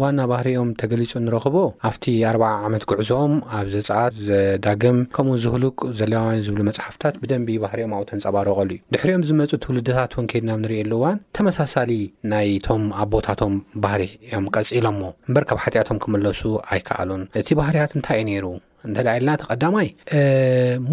ዋና 0.00 0.18
ባህርኦም 0.32 0.68
ተገሊፁ 0.80 1.12
እንረክቦ 1.20 1.56
ኣብቲ 1.88 2.04
40 2.32 2.50
ዓመት 2.66 2.84
ጉዕዞኦም 2.90 3.32
ኣብ 3.58 3.66
ዘፃኣት 3.74 4.14
ዘዳግም 4.28 4.98
ከምኡ 5.16 5.36
ዝህሉቅ 5.44 5.78
ዘለዋ 6.00 6.22
ዝብሉ 6.46 6.60
መፅሓፍታት 6.68 7.14
ብደንቢ 7.22 7.48
ባህርኦም 7.62 7.94
ኣብኡ 7.96 8.04
ተንፀባረቀሉ 8.10 8.70
እዩ 8.76 8.82
ድሕሪኦም 8.96 9.24
ዝመፁ 9.30 9.50
ትውልድታት 9.64 10.14
ወንከይድናብ 10.18 10.60
ንሪእየሉዋን 10.64 11.18
ተመሳሳሊ 11.38 11.92
ናይቶም 12.32 12.84
ኣቦታቶም 13.04 13.56
ባህር 13.86 14.02
እዮም 14.10 14.46
ቀፂሎሞ 14.56 15.00
እምበር 15.28 15.46
ካብ 15.50 15.60
ሓጢኣቶም 15.64 16.00
ክመለሱ 16.06 16.42
ኣይከኣሉን 16.72 17.24
እቲ 17.42 17.48
ባህርያት 17.62 17.92
እንታይ 17.98 18.18
እዩ 18.22 18.28
ነይሩ 18.30 18.46
እንተዳ 18.90 19.08
የለና 19.18 19.36
ተ 19.40 19.50
ቀዳማይ 19.52 19.88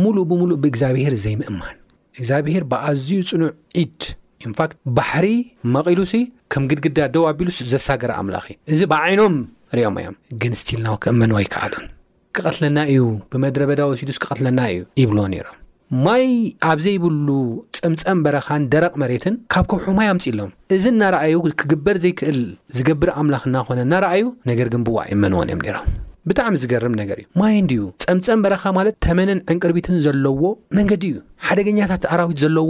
ሙሉእ 0.02 0.26
ብሙሉእ 0.34 0.60
ብእግዚኣብሄር 0.66 1.16
ዘይምእማን 1.28 1.78
እግዚኣብሄር 2.20 2.64
ብኣዝዩ 2.74 3.22
ፅኑዕ 3.32 3.52
ዒድ 3.82 4.02
እንፋክት 4.50 4.74
ባሕሪ 4.98 5.28
መቒሉስ 5.76 6.14
ከም 6.54 6.64
ግድግዳ 6.72 6.98
ኣደው 7.08 7.24
ኣቢሉስ 7.32 7.58
ዘሳገረ 7.72 8.12
ኣምላኽ 8.22 8.46
ዩ 8.52 8.56
እዚ 8.76 8.82
ብዓይኖም 8.94 9.36
ሪኦም 9.78 9.96
እዮም 10.02 10.16
ግን 10.42 10.54
ስትልና 10.62 10.88
ክእመንዎ 11.04 11.38
ኣይከኣሉን 11.42 11.86
ክቐትለና 12.38 12.78
እዩ 12.92 13.02
ብመድረ 13.34 13.64
በዳዊ 13.70 13.88
ወሲዱስ 13.94 14.18
ክቐትለና 14.24 14.60
እዩ 14.74 14.82
ይብሎዎ 15.02 15.26
ነይሮም 15.34 15.60
ማይ 16.06 16.26
ኣብ 16.70 16.78
ዘይብሉ 16.86 17.28
ፀምፀም 17.80 18.20
በረኻን 18.26 18.64
ደረቅ 18.74 18.94
መሬትን 19.04 19.36
ካብ 19.54 19.66
ከውሑ 19.72 19.86
ማይ 20.00 20.08
ኣምፅ 20.14 20.26
ኢሎም 20.32 20.52
እዚ 20.78 20.84
እናርኣዩ 20.94 21.36
ክግበር 21.62 21.98
ዘይክእል 22.06 22.40
ዝገብር 22.78 23.12
ኣምላኽ 23.22 23.44
እናኮነ 23.50 23.78
እናርኣዩ 23.90 24.24
ነገር 24.52 24.70
ግን 24.76 24.84
ብዋ 24.90 25.00
እመንዎን 25.16 25.52
እዮም 25.52 25.64
ኒሮም 25.68 25.88
ብጣዕሚ 26.30 26.54
ዝገርም 26.64 26.94
ነገር 27.00 27.18
እዩ 27.22 27.26
ማይ 27.40 27.56
ንድዩ 27.64 27.82
ፀምፀም 28.04 28.42
በረኻ 28.44 28.64
ማለት 28.78 28.96
ተመነን 29.06 29.40
ዕንቅርቢትን 29.54 29.96
ዘለዎ 30.06 30.42
መንገዲ 30.78 31.04
እዩ 31.12 31.18
ሓደገኛታት 31.48 32.04
ኣራዊት 32.14 32.38
ዘለዎ 32.44 32.70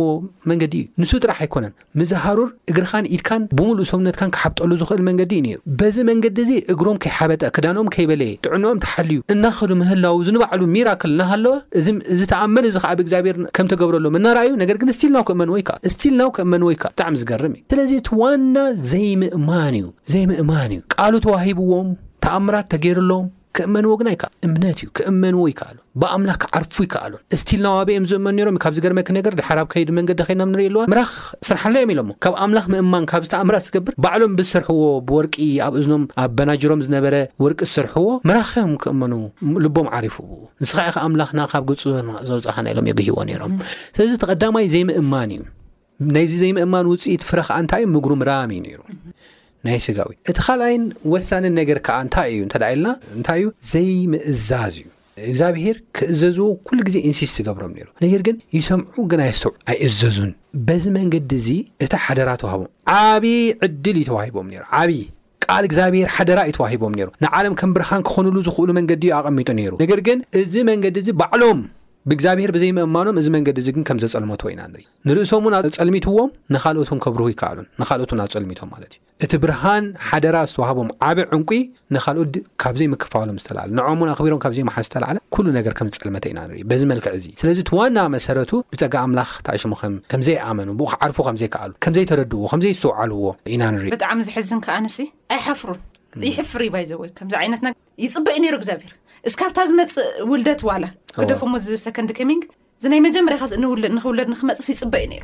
መንገዲ 0.49 0.75
እዩ 0.83 0.85
ንሱ 1.01 1.11
ጥራሕ 1.23 1.39
ኣይኮነን 1.45 1.73
ምዝሃሩር 2.01 2.49
እግርኻን 2.71 3.07
ኢድካን 3.15 3.43
ብምሉእ 3.57 3.87
ሰውነትካን 3.91 4.31
ክሓብጠሉ 4.37 4.71
ዝኽእል 4.81 5.03
መንገዲ 5.09 5.33
እዩ 5.43 5.51
ሩ 5.55 5.75
በዚ 5.81 5.97
መንገዲ 6.09 6.37
እዚ 6.45 6.51
እግሮም 6.73 6.97
ከይሓበጠ 7.05 7.43
ክዳንኦም 7.57 7.91
ከይበለየ 7.95 8.31
ጥዕንኦም 8.47 8.81
ተሓልዩ 8.85 9.19
እናኸዱ 9.35 9.69
ምህላው 9.81 10.17
ዝንባዕሉ 10.29 10.61
ሚራክል 10.73 11.13
ናሃለወ 11.21 11.55
እእዚ 12.15 12.21
ተኣመን 12.33 12.67
እዚ 12.71 12.77
ከ 12.87 12.91
ብእግዚኣብሔር 13.01 13.37
ከም 13.57 13.69
ተገብረሎ 13.75 14.05
እናርኣዩ 14.21 14.51
ነገር 14.63 14.79
ግን 14.83 14.91
ስቲልናው 14.97 15.25
ክእመን 15.29 15.51
ወይከ 15.57 15.69
ስቲልናው 15.95 16.31
ክእመን 16.39 16.65
ወይከ 16.69 16.83
ብጣዕሚ 16.95 17.15
ዝገርም 17.25 17.55
እዩ 17.59 17.63
ስለዚ 17.75 17.91
እቲ 18.01 18.09
ዋና 18.23 18.55
ዘይምእማን 18.93 19.77
እዩ 19.81 19.87
ዘይምእማን 20.15 20.73
እዩ 20.77 20.81
ቃሉ 20.97 21.13
ተዋሂብዎም 21.27 21.89
ተኣምራት 22.25 22.67
ተገይሩሎም 22.75 23.25
ክእመንዎ 23.57 23.91
ግና 23.99 24.09
ይሉ 24.13 24.23
እምነት 24.47 24.77
እዩ 24.81 24.87
ክእመንዎ 24.97 25.41
ይከኣሉ 25.51 25.77
ብኣምላኽ 26.01 26.37
ክዓርፉ 26.43 26.73
ይከኣሉን 26.85 27.21
እስትልናዋ 27.35 27.75
በኦም 27.87 28.05
ዝእመኑ 28.11 28.37
ሮም 28.47 28.55
ዩ 28.57 28.61
ካብዚ 28.63 28.77
ገርመክ 28.85 29.09
ነገር 29.17 29.33
ድሓራብ 29.39 29.67
ከይዲ 29.73 29.89
መንገዲ 29.97 30.19
ከድና 30.27 30.47
ንርኢኣዋ 30.53 30.83
ምራኽ 30.93 31.11
ስርሓለ 31.47 31.75
ዮም 31.83 31.91
ኢሎሞ 31.95 32.09
ካብ 32.25 32.35
ኣምላኽ 32.45 32.65
ምእማን 32.73 33.05
ካብዝተኣምራ 33.11 33.55
ዝገብር 33.67 33.95
ባዕሎም 34.05 34.33
ብስርሕዎ 34.39 34.81
ብወርቂ 35.09 35.35
ኣብ 35.67 35.75
እዝኖም 35.81 36.03
ኣብ 36.23 36.31
በናጅሮም 36.39 36.81
ዝነበረ 36.87 37.15
ወርቂ 37.45 37.59
ዝስርሕዎ 37.69 38.07
ምራኽ 38.29 38.51
ዮም 38.61 38.73
ክእመኑ 38.85 39.13
ልቦም 39.65 39.89
ዓሪፉ 39.97 40.17
ንስከከ 40.65 40.97
ኣምላኽና 41.07 41.39
ካብ 41.53 41.65
ግፁዘብፅሓና 41.71 42.65
ኢሎም 42.75 42.87
ግሂዎ 42.99 43.17
ይሮም 43.35 43.55
ስለዚ 43.95 44.13
ተቐዳማይ 44.23 44.67
ዘይምእማን 44.75 45.33
እዩ 45.37 45.43
ናይዚ 46.13 46.31
ዘይምእማን 46.43 46.85
ውፅኢት 46.91 47.21
ፍረከዓ 47.31 47.55
እንታይ 47.63 47.81
እዩ 47.83 47.87
ምጉሩ 47.95 48.13
ምራሚ 48.21 48.51
እዩ 48.61 48.63
ነይሩ 48.67 48.81
ናይ 49.67 49.77
ስጋ 49.83 49.99
እቲ 50.29 50.37
ካልኣይን 50.45 50.83
ወሳኒን 51.11 51.53
ነገር 51.59 51.77
ከዓ 51.87 51.97
እንታይ 52.05 52.29
እዩ 52.31 52.39
እንተደኢልና 52.45 52.89
እንታይ 53.17 53.37
እዩ 53.43 53.51
ዘይምእዛዝ 53.71 54.75
እዩ 54.81 54.87
እግዚኣብሄር 55.27 55.75
ክእዘዝዎ 55.97 56.47
ኩሉ 56.67 56.79
ግዜ 56.87 56.97
ኢንሲስት 57.09 57.33
ዝገብሮም 57.39 57.71
ነሩ 57.77 57.87
ነገር 58.05 58.21
ግን 58.27 58.37
ይሰምዑ 58.57 58.95
ግን 59.11 59.21
የሰዑ 59.27 59.49
ኣይእዘዙን 59.73 60.31
በዚ 60.69 60.85
መንገዲ 60.97 61.31
እዚ 61.41 61.49
እታ 61.85 61.93
ሓደራ 62.05 62.29
ተዋህቦ 62.41 62.63
ዓብይ 62.97 63.37
ዕድል 63.67 63.97
እዩ 64.01 64.03
ተዋሂቦም 64.11 64.49
ሩ 64.59 64.63
ዓብይ 64.79 65.01
ቃል 65.45 65.63
እግዚኣብሔር 65.69 66.09
ሓደራ 66.15 66.39
እዩ 66.49 66.55
ተዋሂቦም 66.59 66.93
ነሩ 67.01 67.07
ንዓለም 67.25 67.55
ከም 67.61 67.71
ብርሃን 67.77 68.03
ክኮንሉ 68.09 68.35
ዝኽእሉ 68.47 68.69
መንገዲ 68.79 69.03
እዩ 69.11 69.15
ኣቐሚጡ 69.21 69.47
ነይሩ 69.61 69.73
ነገር 69.83 70.01
ግን 70.09 70.19
እዚ 70.41 70.53
መንገዲ 70.71 70.97
እዚ 71.03 71.09
በዕሎም 71.21 71.61
ብእግዚኣብሔር 72.09 72.51
ብዘይምእማኖም 72.55 73.17
እዚ 73.19 73.27
መንገዲ 73.35 73.57
እዚ 73.63 73.67
ግን 73.75 73.83
ከም 73.87 73.97
ዘፀልመትዎ 74.03 74.47
ኢና 74.53 74.61
ንር 74.73 74.81
ንርእሶምን 75.07 75.53
ኣጸልሚትዎም 75.59 76.29
ንካልኦትን 76.53 76.99
ከብርሁ 77.03 77.27
ይከኣሉን 77.33 77.67
ንካልኦት 77.81 78.11
ኣፀልሚቶም 78.25 78.69
ማለት 78.73 78.91
እዩ 78.95 78.99
እቲ 79.25 79.33
ብርሃን 79.43 79.85
ሓደራ 80.07 80.37
ዝተዋሃቦም 80.53 80.87
ዓብ 81.09 81.17
ዕንቂ 81.37 81.49
ንካልኦት 81.97 82.33
ካብዘይምክፋወሎም 82.63 83.37
ዝተለ 83.43 83.59
ንዖሙን 83.77 84.11
ኣኽቢሮም 84.13 84.41
ካብዘይመሓስ 84.45 84.85
ዝተዓለ 84.89 85.15
ኩሉ 85.35 85.45
ነገር 85.59 85.73
ከም 85.79 85.89
ዝፀልመተ 85.95 86.25
ኢና 86.31 86.39
ንር 86.49 86.57
በዚ 86.73 86.81
መልክዕ 86.91 87.13
እዙ 87.21 87.25
ስለዚ 87.43 87.57
እቲ 87.65 87.71
ዋና 87.79 87.97
መሰረቱ 88.17 88.51
ብፀጋ 88.75 88.95
ኣምላኽ 89.05 89.31
ተኣሽሙከምዘይኣመኑ 89.47 90.69
ብኡ 90.81 90.87
ክዓርፉ 90.95 91.17
ከምዘይከኣሉ 91.29 91.71
ከምዘይተረድዎ 91.85 92.43
ከምዘይ 92.53 92.73
ዝተውዓልዎ 92.81 93.23
ኢና 93.55 93.63
ንርኢ 93.77 93.91
ብጣዕሚ 93.97 94.19
ዝሕዝን 94.31 94.61
ከ 94.67 94.75
ኣንስ 94.79 94.97
ኣይሓፍሩን 95.37 95.81
ይሕፍር 96.29 96.61
ዩባይ 96.67 96.83
ዘወይ 96.89 97.09
ከምዚ 97.17 97.33
ዓይነትና 97.41 97.67
ይፅበ 98.05 98.27
እዩ 98.33 98.39
ነይሩ 98.43 98.55
እግዚኣብሔር 98.61 98.91
እስካብታ 99.29 99.57
ዝመፅእ 99.69 100.09
ውልደት 100.31 100.61
ዋላ 100.69 100.83
ደፉ 101.31 101.41
ሞ 101.53 101.61
ዝሰከንዲ 101.67 102.11
ኬሚንግ 102.19 102.43
እዚናይ 102.79 103.01
መጀመርያ 103.07 103.37
ኸውንክውለድ 103.45 104.29
ንክመፅስ 104.33 104.67
ይፅበ 104.73 104.93
እዩ 105.03 105.07
ነይሩ 105.13 105.23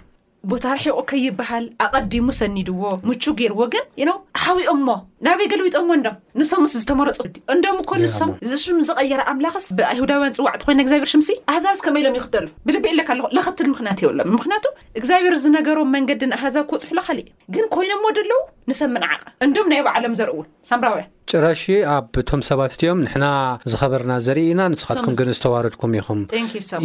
ቦታ 0.52 0.66
ርሒቁ 0.78 1.00
ከይበሃል 1.10 1.66
ኣቐዲሙ 2.00 2.26
ሰኒድዎ 2.40 2.82
ምቹ 3.08 3.24
ገይርዎ 3.40 3.62
ግን 3.74 3.86
ኢኖ 4.02 4.10
ሃዊኦሞ 4.44 4.88
ናበይ 5.26 5.48
ገለዊጦሞ 5.52 5.90
ንዶ 6.00 6.08
ንስምምስ 6.40 6.74
ዝተመረፁ 6.82 7.20
እንዶም 7.54 7.80
ኮሉሶም 7.90 8.32
ዝሽም 8.50 8.78
ዝቀየረ 8.90 9.22
ኣምላክስ 9.32 9.66
ብኣይሁዳውያን 9.80 10.36
ፅዋዕቲ 10.38 10.62
ኮይና 10.68 10.80
እግዚኣብሔር 10.86 11.12
ሽምሲ 11.14 11.30
ኣህዛብስ 11.54 11.82
ከመኢሎም 11.88 12.18
ይክጠሉ 12.20 12.46
ብልበእ 12.68 12.96
ለካ 13.00 13.10
ኣለኩ 13.16 13.28
ለኽትል 13.38 13.68
ምክንያቱ 13.74 14.00
የይብሎ 14.06 14.22
ምክንያቱ 14.38 14.66
እግዚኣብሔር 15.02 15.36
ዝነገሮም 15.44 15.92
መንገዲ 15.98 16.24
ንኣህዛብ 16.34 16.66
ክወፅሑሉካሊእ 16.72 17.28
ግን 17.56 17.68
ኮይኖዎ 17.78 18.12
ደለዉ 18.20 18.40
ንሰምን 18.72 19.06
ዓቕ 19.14 19.22
እንዶም 19.48 19.70
ናይ 19.74 19.84
ባዕሎም 19.88 20.18
ዘርእውን 20.22 20.50
ሳምራውያ 20.72 21.06
ጭራሺ 21.32 21.64
ኣብእቶም 21.96 22.42
ሰባት 22.48 22.72
እትኦም 22.76 23.00
ንሕና 23.06 23.26
ዝኸበርና 23.72 24.14
ዘርኢኢና 24.26 24.62
ንስኻትኩም 24.74 25.14
ግን 25.20 25.28
ዝተዋርድኩም 25.38 25.92
ኢኹም 26.00 26.20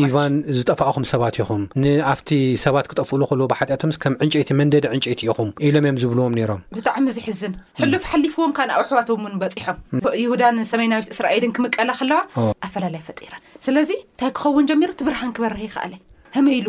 ኢቫን 0.02 0.34
ዝጠፋቅኹም 0.58 1.04
ሰባት 1.12 1.36
ኢኹም 1.42 1.62
ንኣፍቲ 1.82 2.30
ሰባት 2.66 2.86
ክጠፍእሉ 2.90 3.22
ከልዎ 3.30 3.46
ብሓጢኣቶም 3.52 3.92
ከም 4.04 4.16
ዕንጨይቲ 4.24 4.50
መንደዲ 4.60 4.84
ዕንጨይቲ 4.96 5.20
ኢኹም 5.30 5.48
ኢሎም 5.68 5.84
እዮም 5.88 6.00
ዝብልዎም 6.02 6.34
ነይሮም 6.38 6.62
ብጣዕሚ 6.78 7.06
እዚሕዝን 7.14 7.54
ሕሉፍ 7.82 8.04
ሓሊፍዎም 8.12 8.52
ካንኣብ 8.58 8.78
ኣሕዋቶም 8.84 9.24
ን 9.32 9.36
በፂሖም 9.44 9.78
ይሁዳን 10.22 10.60
ሰሜናዊት 10.72 11.08
እስራኤልን 11.16 11.54
ክምቀላ 11.58 11.90
ከለዋ 12.00 12.20
ኣፈላለዩ 12.68 13.02
ፈጢራን 13.10 13.42
ስለዚ 13.68 13.92
እንታይ 14.06 14.32
ክኸውን 14.40 14.68
ጀሚሮ 14.72 14.90
ትብርሃን 15.02 15.34
ክበርሀ 15.38 15.60
ይከኣለ 15.68 15.94
መይሉ 16.46 16.68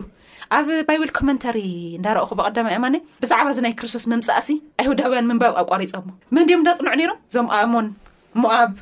ኣብ 0.58 0.68
ባይብል 0.88 1.12
ኮመንታሪ 1.18 1.58
እንዳረእኹብቀዳማ 1.98 2.68
እኣማነ 2.74 2.96
ብዛዕባ 3.24 3.48
እዚ 3.54 3.60
ናይ 3.66 3.74
ክርስቶስ 3.80 4.06
መምፃእሲ 4.14 4.50
ኣይሁዳውያን 4.82 5.28
ምንባብ 5.32 5.54
ኣቋሪፆ 5.64 5.94
መንድዮም 6.38 6.64
እዳፅንዑ 6.66 6.94
ነይሮም 7.02 7.20
እዞም 7.30 7.48
ኣእሞን 7.60 7.88
ሙኣብ 8.44 8.74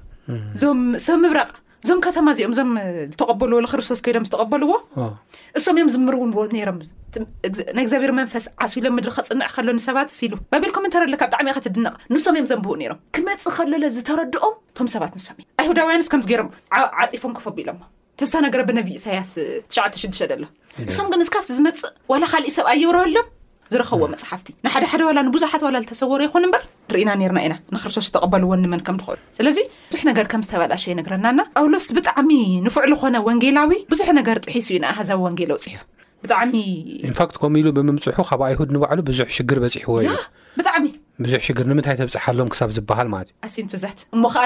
እዞም 0.58 0.80
ሰብ 1.06 1.18
ምብራቕ 1.26 1.52
እዞም 1.86 2.02
ከተማ 2.08 2.28
እዚኦም 2.36 2.52
እዞም 2.54 2.70
ዝተቀበሉዎ 3.14 3.58
ክርስቶስ 3.72 4.02
ከይዶም 4.04 4.26
ዝተቀበሉዎ 4.28 4.74
እሶም 5.60 5.76
እዮም 5.80 5.90
ዝምርውን 5.96 6.30
ዎ 6.40 6.44
ነይሮም 6.58 6.78
ናይ 7.78 7.82
እግዚኣብሔር 7.86 8.12
መንፈስ 8.20 8.46
ዓስቢሎም 8.66 8.94
ምድሪ 8.98 9.10
ክፅንዕ 9.18 9.48
ከሎኒ 9.56 9.80
ሰባት 9.88 10.14
ኢሉ 10.28 10.34
ባይል 10.52 10.72
ኮመንታሪ 10.78 11.02
ኣለካ 11.08 11.24
ብጣዕሚ 11.30 11.48
እ 11.54 11.56
ከትድነቕ 11.58 11.94
ንሶም 12.14 12.36
እዮም 12.38 12.48
ዘንብውእ 12.52 12.78
ነሮም 12.82 13.00
ክመፅ 13.18 13.44
ከለሎ 13.58 13.84
ዝተረድኦም 13.98 14.56
ቶም 14.78 14.88
ሰባት 14.96 15.14
ንሶም 15.20 15.38
እዩ 15.44 15.48
ኣሁዳውያንስ 15.64 16.10
ከምዚገይሮም 16.14 16.50
ዓፂፎም 17.06 17.36
ክፈቡ 17.40 17.58
ኢሎ 17.64 17.70
ቲዝተነገረ 18.22 18.62
ብነቢ 18.70 18.90
እሳያስ 19.00 19.32
96 19.78 20.34
ሎ 20.42 20.46
እስም 20.92 21.08
ግን 21.12 21.20
ንስካብቲ 21.24 21.50
ዝመፅእ 21.58 21.82
ዋላ 22.12 22.24
ካሊእ 22.32 22.54
ሰብኣ 22.58 22.72
የብረበሎም 22.82 23.28
ዝረኸብዎ 23.74 24.06
መፅሓፍቲ 24.14 24.48
ንሓደሓደ 24.66 25.02
ላ 25.18 25.20
ንብዙሓት 25.28 25.62
ዝተሰዎሩ 25.86 26.20
ይኹን 26.28 26.46
በር 26.54 26.64
ንርኢና 26.90 27.12
ርና 27.32 27.40
ኢና 27.48 27.56
ንክርስቶስ 27.76 28.06
ዝተቐበሉ 28.10 28.44
ዎ 28.52 28.56
ኒመን 28.64 28.82
ከም 28.88 28.98
ትኽእሉ 29.02 29.20
ስለዚ 29.38 29.58
ብዙሕ 29.92 30.04
ነገር 30.12 30.26
ከም 30.34 30.44
ዝተበላሸ 30.48 30.86
ይነግረናና 30.92 31.40
ኣውሎስ 31.62 31.88
ብጣዕሚ 31.98 32.32
ንፍዕዝኮነ 32.68 33.16
ወንጌላዊ 33.30 33.72
ብዙሕ 33.94 34.10
ነገር 34.20 34.40
ጥሒሱ 34.48 34.70
ዩ 34.76 34.80
ንኣሃዛዊ 34.86 35.20
ወንጌ 35.28 35.42
ውፅሑ 35.58 35.78
ብጣዕሚ 36.26 36.54
ት 37.22 37.38
ከምኡኢሉ 37.44 37.68
ብምምፅሑ 37.80 38.18
ካብ 38.32 38.44
ኣይሁድ 38.50 38.70
ንባዕሉ 38.76 39.00
ብዙሕ 39.12 39.28
ሽግር 39.38 39.58
በፅሕዎ 39.66 39.96
እዩጣዕሚ 40.60 40.86
ብዙሕ 41.24 41.40
ሽግር 41.46 41.66
ንምንታይ 41.70 41.96
ተብፅሓሎም 41.98 42.48
ክሳብ 42.54 42.70
ዝበሃል 42.76 43.08
ማለት 43.14 43.30
እዩ 43.32 43.38
ኣስምትዛት 43.48 44.00
እሞ 44.16 44.24
ከዓ 44.36 44.44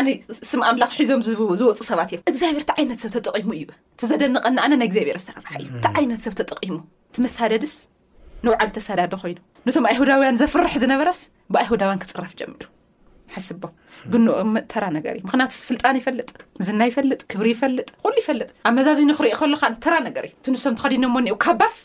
ስም 0.50 0.62
ኣምላክ 0.70 0.92
ሒዞም 1.00 1.22
ዝወፁ 1.60 1.80
ሰባት 1.90 2.10
እዮም 2.16 2.24
እግዚኣብር 2.32 2.64
ቲ 2.70 2.74
ዓይነት 2.80 3.00
ሰብ 3.04 3.12
ተጠቂሙ 3.18 3.50
እዩ 3.58 3.66
ዘደንቐና 4.12 4.58
ኣነ 4.66 4.74
ናይ 4.82 4.90
ግዚብሔር 4.94 5.18
ተራርሓ 5.28 5.52
እዩ 5.62 5.68
ቲ 5.86 5.92
ዓይነት 6.00 6.22
ሰብ 6.26 6.34
ተጠቂሙ 6.40 6.76
ቲ 7.18 7.24
መሳደድስ 7.26 7.76
ንውዓል 8.46 8.70
ተሰዳደ 8.78 9.14
ኮይኑ 9.22 9.38
ነቶም 9.68 9.86
ኣይሁዳውያን 9.92 10.40
ዘፍርሕ 10.42 10.74
ዝነበረስ 10.84 11.22
ብኣሁዳውያን 11.56 12.02
ክፅራፍ 12.04 12.34
ጀሚ 12.42 12.52
ሓስቦ 13.36 13.64
ግንተራ 14.12 14.84
ነገር 14.98 15.14
እዩምክንያቱ 15.20 15.54
ስልጣን 15.70 15.96
ይፈልጥ 16.02 16.30
ዝና 16.66 16.82
ይፈልጥ 16.90 17.22
ክብሪ 17.34 17.48
ይፈልጥ 17.56 17.88
ሉ 18.10 18.14
ይፈልጥ 18.22 18.50
ኣብ 18.68 18.74
መዛዚኑ 18.80 19.10
ክርእ 19.20 19.34
ከሎ 19.40 19.56
ተራ 19.86 19.96
ነገርእዩ 20.10 20.36
እንሶም 20.54 20.76
ተከዲኖሞ 20.82 21.16
ኒውስ 21.28 21.78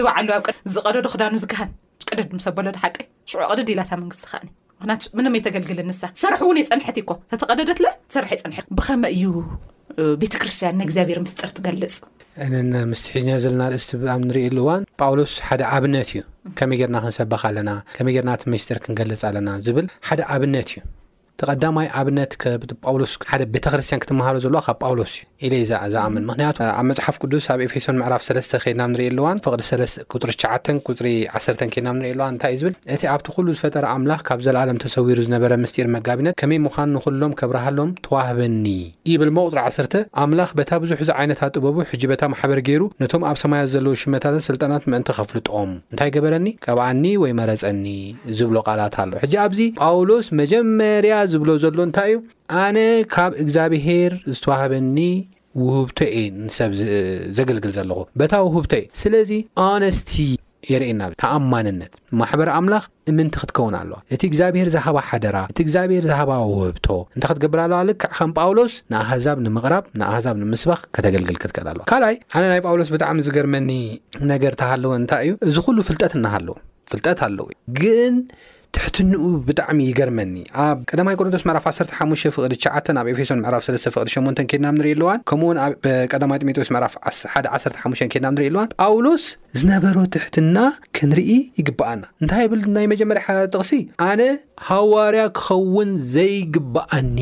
ዝዓሉ 0.00 0.28
ኣዝቀደዶ 0.68 1.08
ክዳ 1.46 1.62
ቀደድ 2.10 2.28
ምሰበለድ 2.38 2.76
ሓቂ 2.82 2.96
ሽዑ 3.30 3.40
ቅደዲ 3.52 3.68
ኢላታ 3.74 3.90
መንግስቲ 4.02 4.24
ከኒ 4.32 4.46
ምክንያቱ 4.80 5.02
ምንመይ 5.18 5.42
ተገልግልንሳ 5.46 6.00
ሰርሕ 6.22 6.40
እውን 6.46 6.58
የፀንሐት 6.60 6.96
ይኮ 7.00 7.10
ተተቀደደት 7.32 7.78
ለ 7.84 7.88
ሰርሐ 8.14 8.30
የፀንሐት 8.36 8.66
ብኸመ 8.78 9.02
እዩ 9.16 9.24
ቤተ 10.22 10.34
ክርስትያን 10.42 10.76
ናእግዚኣብሔር 10.80 11.18
ምስጢር 11.26 11.50
ትገልፅ 11.58 11.94
እነ 12.44 12.72
ምስትሒዝኛ 12.92 13.30
ዘለና 13.44 13.62
ርኢ 13.72 13.78
ስኣብ 13.84 14.02
ንሪኢሉእዋን 14.30 14.82
ጳውሎስ 15.02 15.34
ሓደ 15.46 15.62
ኣብነት 15.76 16.10
እዩ 16.14 16.20
ከመይ 16.58 16.78
ጌና 16.82 16.96
ክንሰበክ 17.04 17.44
ኣለና 17.50 17.70
ከመይ 17.96 18.14
ጌርና 18.16 18.32
ሚኒስጢር 18.52 18.80
ክንገልፅ 18.86 19.22
ኣለና 19.30 19.48
ዝብል 19.68 19.88
ሓደ 20.08 20.20
ኣብነት 20.34 20.68
እዩ 20.74 20.82
ተቀዳማይ 21.40 21.86
ኣብነት 22.00 22.32
ጳውሎስ 22.86 23.12
ሓደ 23.30 23.42
ቤተክርስትያን 23.54 24.00
ክትመሃሮ 24.02 24.36
ዘለዋ 24.44 24.60
ካብ 24.66 24.76
ጳውሎስ 24.86 25.12
እዩ 25.16 25.48
ኢለ 25.48 25.54
ዝኣምን 25.94 26.24
ምክንያቱ 26.28 26.56
ኣብ 26.76 26.84
መፅሓፍ 26.90 27.16
ቅዱስ 27.22 27.46
ኣብ 27.52 27.60
ኤፌሶን 27.66 27.96
ምዕራፍ 28.00 28.22
3ስ 28.28 28.48
ኬድና 28.62 28.82
ንርኢ 28.92 29.06
ኣለዋን 29.12 29.40
ፍቅዲሪሸ 29.46 29.98
ጥሪዓ 30.98 31.68
ኬድና 31.74 31.90
ንርኢ 31.98 32.10
ኣለዋ 32.14 32.26
እንታይ 32.34 32.52
እዩ 32.56 32.60
ዝብል 32.68 32.74
እቲ 32.94 33.02
ኣብቲ 33.14 33.26
ኩሉ 33.34 33.46
ዝፈጠረ 33.56 33.84
ኣምላኽ 33.96 34.20
ካብ 34.28 34.40
ዘለኣሎም 34.46 34.78
ተሰዊሩ 34.84 35.18
ዝነበረ 35.26 35.52
ምስጢር 35.64 35.88
መጋቢነት 35.96 36.36
ከመይ 36.42 36.60
ምዃን 36.66 36.88
ንኩሎም 36.98 37.32
ከብረሃሎም 37.40 37.90
ተዋህበኒ 38.06 38.66
ይብል 39.10 39.32
ሞቁጥሪ 39.38 39.58
1 39.72 39.98
ኣምላኽ 40.24 40.50
በታ 40.60 40.70
ብዙሕዚ 40.84 41.10
ዓይነት 41.18 41.42
ኣጥበቡ 41.48 41.76
ሕጂ 41.92 42.02
በታ 42.12 42.22
ማሕበር 42.34 42.60
ገይሩ 42.70 42.82
ነቶም 43.04 43.22
ኣብ 43.32 43.36
ሰማያት 43.44 43.70
ዘለዉ 43.74 43.94
ሽመታ 44.04 44.24
ስልጣናት 44.48 44.82
ምእንቲ 44.94 45.10
ከፍልጥኦም 45.20 45.70
እንታይ 45.92 46.10
ገበረኒ 46.16 46.46
ቀብኣኒ 46.68 47.04
ወይ 47.24 47.34
መረፀኒ 47.42 47.84
ዝብሎ 48.40 48.56
ቓላት 48.70 48.98
ኣሎ 49.04 49.12
ሕ 49.22 49.28
ኣብዚ 49.46 49.60
ጳውሎስ 49.82 50.26
መጀመርያ 50.42 51.14
ዝብሎ 51.32 51.50
ዘሎ 51.62 51.78
እንታይ 51.88 52.10
እዩ 52.12 52.18
ኣነ 52.64 52.78
ካብ 53.14 53.32
እግዚኣብሄር 53.44 54.12
ዝተዋህበኒ 54.36 54.98
ውህብቶ 55.64 55.98
እ 56.22 56.22
ንሰብ 56.46 56.72
ዘገልግል 57.36 57.72
ዘለኹ 57.76 57.98
በታ 58.20 58.32
ውህብቶ 58.46 58.72
እየ 58.80 58.86
ስለዚ 59.02 59.30
ኣነስቲ 59.68 60.12
የርእየና 60.72 61.02
ተኣማንነት 61.22 61.92
ማሕበሪ 62.20 62.48
ኣምላኽ 62.58 62.84
እምንቲ 63.10 63.34
ክትከውን 63.42 63.74
ኣለዋ 63.80 63.96
እቲ 64.14 64.22
እግዚኣብሄር 64.30 64.68
ዝሃባ 64.74 64.98
ሓደራ 65.08 65.36
እቲ 65.50 65.58
እግዚኣብሄር 65.66 66.04
ዝሃባ 66.10 66.30
ውህብቶ 66.52 66.86
እንታ 67.14 67.24
ክትገብር 67.30 67.60
ኣለዋ 67.64 67.78
ልክዕ 67.90 68.08
ከም 68.16 68.30
ጳውሎስ 68.38 68.74
ንኣህዛብ 68.94 69.38
ንምቕራብ 69.44 69.84
ንኣህዛብ 70.02 70.36
ንምስባኽ 70.42 70.82
ከተገልግል 70.96 71.38
ክትክእል 71.44 71.68
ኣለዋ 71.72 71.84
ካልኣይ 71.92 72.16
ኣነ 72.36 72.42
ናይ 72.52 72.60
ጳውሎስ 72.66 72.90
ብጣዕሚ 72.96 73.18
ዝገርመኒ 73.28 73.70
ነገር 74.32 74.56
ተሃለወ 74.62 74.92
እንታይ 75.02 75.28
እዩ 75.34 75.38
እዚ 75.52 75.56
ኩሉ 75.68 75.78
ፍልጠት 75.90 76.14
እናሃለዉ 76.20 76.54
ፍልጠት 76.92 77.20
ኣለው 77.28 77.46
ግን 77.82 78.14
ትሕትንኡ 78.74 79.22
ብጣዕሚ 79.48 79.78
ይገርመኒ 79.90 80.32
ኣብ 80.66 80.78
ቀዳማይ 80.90 81.14
ቆሮንቶስ 81.18 81.42
ምዕራፍ 81.48 81.64
159ኣብ 81.70 83.06
ኤፌሶን 83.12 83.38
ምዕራፍ 83.44 83.62
3ቅ8 83.68 84.42
ኬድና 84.52 84.66
ንርኢ 84.78 84.92
ኣለዋን 84.96 85.20
ከምኡውን 85.30 85.58
ኣብ 85.66 85.84
ቀማይ 86.12 86.38
ጢሞጦዎስ 86.42 86.70
ምዕራፍ 86.76 86.94
115 87.06 88.10
ኬድና 88.14 88.28
ንርኢ 88.36 88.46
ኣለዋን 88.50 88.68
ጳውሎስ 88.84 89.24
ዝነበሮ 89.60 89.96
ትሕትና 90.16 90.56
ክንርኢ 90.98 91.30
ይግብኣና 91.60 92.00
እንታይ 92.24 92.46
ብል 92.52 92.62
ናይ 92.76 92.86
መጀመርያ 92.94 93.22
ሓጥቕሲ 93.28 93.72
ኣነ 94.08 94.20
ሃዋርያ 94.72 95.24
ክኸውን 95.38 95.90
ዘይግብኣኒ 96.16 97.18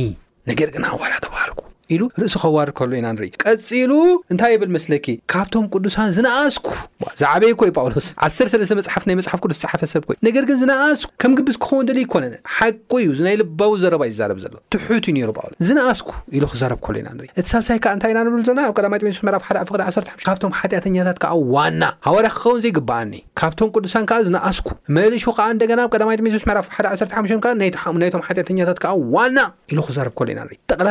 ነገር 0.50 0.68
ግን 0.74 0.84
ሃዋርያ 0.92 1.16
ተባሃልኩ 1.26 1.60
ኢሉ 1.94 2.02
ርእሱ 2.20 2.34
ኸዋርድ 2.42 2.70
ከሉ 2.78 2.90
ኢና 2.98 3.06
ንርኢ 3.16 3.28
ቀፂሉ 3.44 3.90
እንታይ 4.32 4.50
የብል 4.54 4.70
መስለኪ 4.76 5.06
ካብቶም 5.32 5.64
ቅዱሳን 5.74 6.10
ዝነኣስኩዝዓበይ 6.16 7.52
ኮይ 7.60 7.70
ጳውሎስ 7.78 8.06
1መፅሓፍ 8.28 9.04
ናይ 9.08 9.16
መፅሓፍ 9.20 9.40
ቅዱስ 9.46 9.58
ሓፈሰብ 9.72 10.02
ኮይ 10.08 10.16
ነገር 10.26 10.44
ግን 10.50 10.56
ዝነኣስኩ 10.62 11.10
ከም 11.24 11.32
ግቢዝክኸውን 11.38 11.86
ደ 11.90 11.96
ይኮነ 12.04 12.24
ሓቁ 12.58 12.90
እዩ 13.02 13.10
ዝናይ 13.18 13.36
ልባቡ 13.40 13.72
ዘረባ 13.82 14.02
ይዛርብ 14.10 14.38
ዘሎ 14.44 14.54
ትሑትዩ 14.76 15.18
ሩ 15.30 15.34
ጳውሎ 15.38 15.52
ዝነኣስኩ 15.68 16.10
ኢሉ 16.38 16.44
ክዛረብ 16.52 16.80
ከሉ 16.86 16.94
ኢና 17.02 17.08
ኢ 17.26 17.30
እቲ 17.40 17.46
ሳብሳይ 17.52 17.78
እንታይኢና 17.96 18.20
ንብ 18.28 18.36
ና 18.58 18.60
ኣብ 18.70 18.78
ሶስ 19.96 20.04
ሓካብቶም 20.14 20.52
ሓጢአተኛታት 20.60 21.20
ዋና 21.56 21.82
ሃዋር 22.08 22.26
ክኸውን 22.36 22.60
ዘይግበኣኒ 22.64 23.12
ካብቶም 23.40 23.68
ቅዱሳን 23.76 24.04
ዓ 24.18 24.20
ዝነኣስኩ 24.28 24.68
መሊሹ 24.96 25.24
ከዓ 25.36 25.46
እንደና 25.56 25.80
ኣብ 25.86 25.92
ቀማጢሜሶስ 26.02 26.42
ፍሓደ 26.68 26.86
1 27.20 27.48
ናይቶም 27.62 28.22
ሓአኛት 28.28 28.80
ዋና 29.16 29.38
ኢሉ 29.72 29.78
ክዛርብ 29.90 30.12
ከሉ 30.18 30.28
ኢና 30.34 30.40
ጠላ 30.72 30.88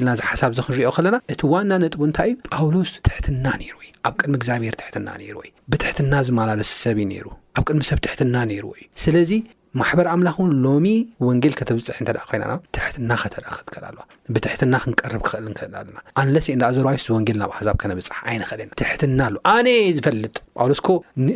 ኣና 0.00 0.10
ዝሓሳብ 0.20 0.50
እዚክንሪኦ 0.54 0.90
ከለና 0.96 1.16
እቲ 1.32 1.40
ዋና 1.52 1.70
ነጥቡ 1.84 2.00
እንታይ 2.08 2.30
እዩ 2.32 2.38
ጳውሎስ 2.56 2.90
ትሕትና 3.06 3.44
ነሩ 3.60 3.72
ዩ 3.86 3.92
ኣብ 4.08 4.12
ቅድሚ 4.20 4.34
እግዚኣብሔር 4.40 4.74
ትሕትና 4.80 5.08
ነይርዎ 5.22 5.40
እዩ 5.46 5.52
ብትሕትና 5.72 6.12
ዝመላለሲ 6.26 6.70
ሰብዩ 6.84 7.04
ነይሩ 7.12 7.26
ኣብ 7.58 7.64
ቅድሚ 7.68 7.82
ሰብ 7.90 7.98
ትሕትና 8.06 8.34
ነይርዎ 8.50 8.70
እዩ 8.78 8.84
ስለዚ 9.04 9.32
ማሕበር 9.78 10.06
ኣምላክ 10.12 10.36
እውን 10.40 10.52
ሎሚ 10.64 10.86
ወንጌል 11.26 11.52
ከተብፅሕ 11.58 11.96
እንተ 12.02 12.10
ኮይናና 12.28 12.52
ትሕትና 12.76 13.10
ከተረክትክል 13.22 13.82
ኣለዋ 13.88 14.02
ብትሕትና 14.34 14.74
ክንቀርብ 14.84 15.22
ክክእልክእል 15.26 15.74
ኣለና 15.80 15.98
ኣንለስእ 16.22 16.50
እዳ 16.54 16.64
ዘርዋይ 16.76 16.96
ወንጌል 17.16 17.36
ናብ 17.42 17.50
ኣዛብ 17.58 17.76
ከነብፅሓ 17.82 18.18
ይነክእልና 18.36 18.72
ትሕትና 18.80 19.20
ኣ 19.32 19.52
ኣነየ 19.52 19.82
ዝፈልጥ 19.98 20.34
ጳውሎስኮ 20.60 20.88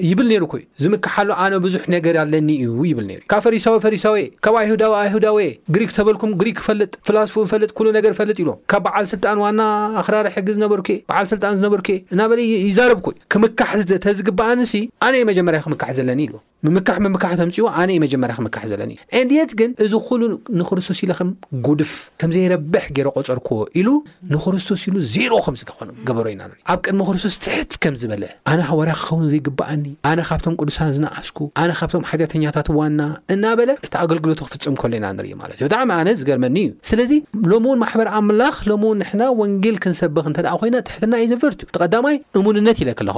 ይብል 0.08 0.30
ይሩ 0.34 0.42
ኮእዩ 0.54 0.64
ዝምካሓሉ 0.84 1.30
ኣነ 1.44 1.54
ብዙሕ 1.66 1.82
ነገር 1.96 2.16
ኣለኒ 2.24 2.48
እዩ 2.64 2.76
ይብል 2.90 3.08
እ 3.16 3.18
ካብ 3.32 3.40
ፈሪሳዊ 3.46 3.76
ፈሪሳዊ 3.84 4.16
ካብ 4.46 4.56
ኣይሁዳዊኣሁዳዎ 4.62 5.38
ግሪክ 5.76 5.92
ተበልኩም 5.98 6.32
ግሪክ 6.42 6.56
ክፈልጥ 6.62 6.92
ፍላስፉ 7.06 7.34
ፈልጥ 7.52 7.70
ሉ 7.84 7.88
ነገር 7.98 8.12
ፈልጥ 8.20 8.36
ኢሎዎ 8.44 8.56
ካብ 8.72 8.82
በዓል 8.88 9.04
ስልጣን 9.12 9.38
ዋና 9.44 9.60
ኣክራር 10.02 10.26
ሕጊ 10.36 10.48
ዝነበሩ 10.56 10.80
እ 10.94 10.96
በዓል 11.12 11.28
ስልጣን 11.34 11.54
ዝነበሩ 11.60 11.80
እ 11.94 11.96
እናበለ 12.16 12.40
ይዛርብ 12.68 13.00
ኮዩ 13.06 13.16
ክምካሕ 13.34 13.70
ተዝግባኣን 14.06 14.60
ኣነ 15.06 15.14
መጀመርያ 15.30 15.60
ክምካሕ 15.68 15.92
ዘለኒ 16.00 16.20
ኢዎ 16.28 16.36
ምካሕ 16.74 16.98
ምካሕ 17.14 17.32
ቶምፅዎ 17.40 17.64
ኣነ 17.80 17.90
የ 17.96 18.00
መጀመርያ 18.04 18.34
ክምካሕ 18.38 18.64
ዘለኒእዩ 18.70 19.00
ዕንድት 19.20 19.50
ግን 19.60 19.70
እዚ 19.84 19.92
ኩሉ 20.06 20.20
ንክርስቶስ 20.60 20.98
ኢለኸም 21.04 21.30
ጉድፍ 21.66 21.92
ከምዘይረብሕ 22.20 22.84
ገይረ 22.96 23.08
ቆፀርክዎ 23.16 23.58
ኢሉ 23.80 23.88
ንክርስቶስ 24.34 24.82
ኢሉ 24.88 24.94
0ሮ 25.16 25.32
ከኾኑ 25.70 25.88
ገበሮ 26.10 26.26
ኢና 26.34 26.42
ኣብ 26.74 26.78
ቀድሚ 26.86 27.00
ክርስቶስ 27.08 27.34
ትሕት 27.46 27.72
ከምዝበለ 27.84 28.24
ኣነ 28.52 28.60
ሃዋርያ 28.70 28.94
ክኸውን 29.00 29.26
ዘይግባኣኒ 29.32 29.84
ኣነ 30.10 30.18
ካብቶም 30.28 30.54
ቅዱሳ 30.60 30.78
ዝነኣስኩ 30.96 31.38
ኣነ 31.62 31.70
ካብቶም 31.80 32.06
ሓጢያተኛታት 32.10 32.70
ዋና 32.78 33.00
እናበለ 33.34 33.70
እቲ 33.84 33.92
ኣገልግሎት 34.04 34.40
ክፍፅም 34.46 34.76
ከሎ 34.82 34.92
ኢና 35.00 35.06
ንር 35.18 35.28
ማት 35.42 35.52
እዩ 35.58 35.62
ብጣዕሚ 35.68 35.90
ነ 36.08 36.16
ዝገርመኒእዩ 36.22 36.72
ስለዚ 36.92 37.12
ሎምውን 37.52 37.78
ማሕበር 37.84 38.10
ኣምላኽ 38.20 38.56
ውን 38.88 39.02
ና 39.22 39.28
ወንጌል 39.42 39.76
ክንሰብክ 39.82 40.26
እተ 40.32 40.48
ኮይና 40.62 40.76
ትሕትና 40.88 41.12
እዩ 41.20 41.26
ዘቨርቱ 41.34 41.60
ተቀዳይ 41.76 42.16
እሙንነት 42.38 42.78
ኢለ 42.82 42.90
ለ 43.10 43.12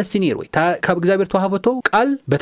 ነስነስ 0.00 0.12
ወካብ 0.40 0.96
ግዚኣብሔር 1.02 1.28
ተዋ 1.32 1.44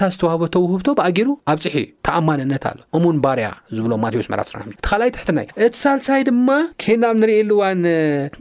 እዝተዋህበተውህብቶ 0.09 0.87
ብኣገሩ 0.99 1.29
ኣብ 1.51 1.59
ፅሕዩ 1.65 1.85
ተኣማንነት 2.07 2.65
ኣሎ 2.71 2.79
እሙውን 2.97 3.19
ባርያ 3.25 3.49
ዝብሎም 3.77 4.01
ማቴዎስ 4.05 4.29
መራፍፅናእ 4.33 4.65
እቲ 4.73 4.85
ካልኣይ 4.91 5.11
ትሕት 5.17 5.31
ናዩ 5.39 5.47
እቲ 5.67 5.75
ሳልሳይ 5.83 6.23
ድማ 6.29 6.49
ከና 6.83 7.03
ኣብ 7.13 7.17
ንርእሉእዋን 7.23 7.81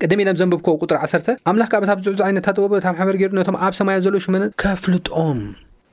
ቀደሜ 0.03 0.19
ኢሎም 0.25 0.37
ዘንብብከ 0.41 0.67
ቁጥሪ 0.83 0.97
ዓሰተ 1.07 1.27
ኣምላኽክታ 1.51 1.91
ብዙዕ 2.01 2.13
ዓይነት 2.27 2.45
ታጠወቦ 2.49 2.73
ታ 2.87 2.93
ማሕመር 2.95 3.17
ገሩ 3.23 3.41
ቶም 3.51 3.57
ኣብ 3.67 3.73
ሰማያ 3.79 3.97
ዘለዉ 4.07 4.21
ሽመነ 4.27 4.45
ከፍልጦም 4.63 5.39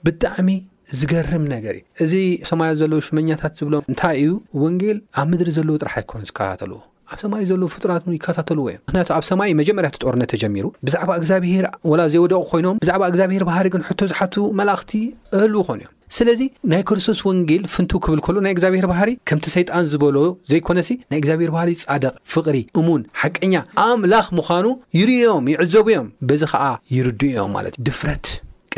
ብጣዕሚ 0.08 0.50
ዝገርም 0.99 1.44
ነገር 1.54 1.76
እዩ 1.78 1.87
እዚ 2.04 2.12
ሰማያ 2.50 2.73
ዘለዉ 2.82 3.00
ሽመኛታት 3.08 3.54
ዝብሎም 3.61 3.87
እንታይ 3.92 4.18
እዩ 4.25 4.35
ወንጌል 4.64 4.99
ኣብ 5.23 5.26
ምድሪ 5.32 5.50
ዘለዉ 5.58 5.75
ጥራሕ 5.85 5.96
ኣይኮን 6.00 6.26
ዝከባተልዎ 6.28 6.78
ኣብ 7.14 7.18
ሰማይ 7.22 7.42
ዘለዉ 7.48 7.66
ፍጡራት 7.75 8.04
ይከታተልዎ 8.18 8.64
እዮም 8.70 8.80
ምክንያቱ 8.88 9.08
ኣብ 9.16 9.25
ሰማይ 9.30 9.50
መጀመርያ 9.60 9.88
ጦርነት 10.04 10.28
ተጀሚሩ 10.34 10.66
ብዛዕባ 10.86 11.10
እግዚኣብሔር 11.20 11.66
ወላ 11.90 12.00
ዘይወደቁ 12.12 12.40
ኮይኖም 12.52 12.78
ብዛዕባ 12.82 13.02
እግዚኣብሔር 13.10 13.44
ባህሪ 13.50 13.66
ግን 13.75 13.84
ሕቶ 13.88 14.00
ዝሓት 14.10 14.34
መላእኽቲ 14.60 14.90
እህል 15.38 15.54
ኮኑ 15.68 15.78
እዮም 15.86 15.92
ስለዚ 16.16 16.40
ናይ 16.72 16.82
ክርስቶስ 16.88 17.20
ወንጌል 17.28 17.62
ፍንቱ 17.75 17.92
ክብል 18.06 18.20
ከሎ 18.26 18.36
ናይ 18.46 18.52
እግዚኣብሄር 18.54 18.86
ባህሪ 18.92 19.10
ከምቲ 19.30 19.46
ሰይጣን 19.56 19.86
ዝበሎ 19.92 20.16
ዘይኮነ 20.52 20.78
ሲ 20.88 20.92
ናይ 21.10 21.18
እግዚኣብሔር 21.22 21.52
ባህሪ 21.56 21.70
ፃደቕ 21.84 22.12
ፍቅሪ 22.32 22.56
እሙን 22.82 23.02
ሓቀኛ 23.22 23.54
ኣምላኽ 23.86 24.28
ምዃኑ 24.40 24.66
ይርዮም 25.00 25.46
ይዕዘቡ 25.54 25.88
እዮም 25.94 26.10
በዚ 26.30 26.44
ከዓ 26.54 26.64
ይርድ 26.96 27.22
እዮም 27.32 27.52
ማለት 27.58 27.76
እ 27.80 27.84
ድፍረት 27.90 28.25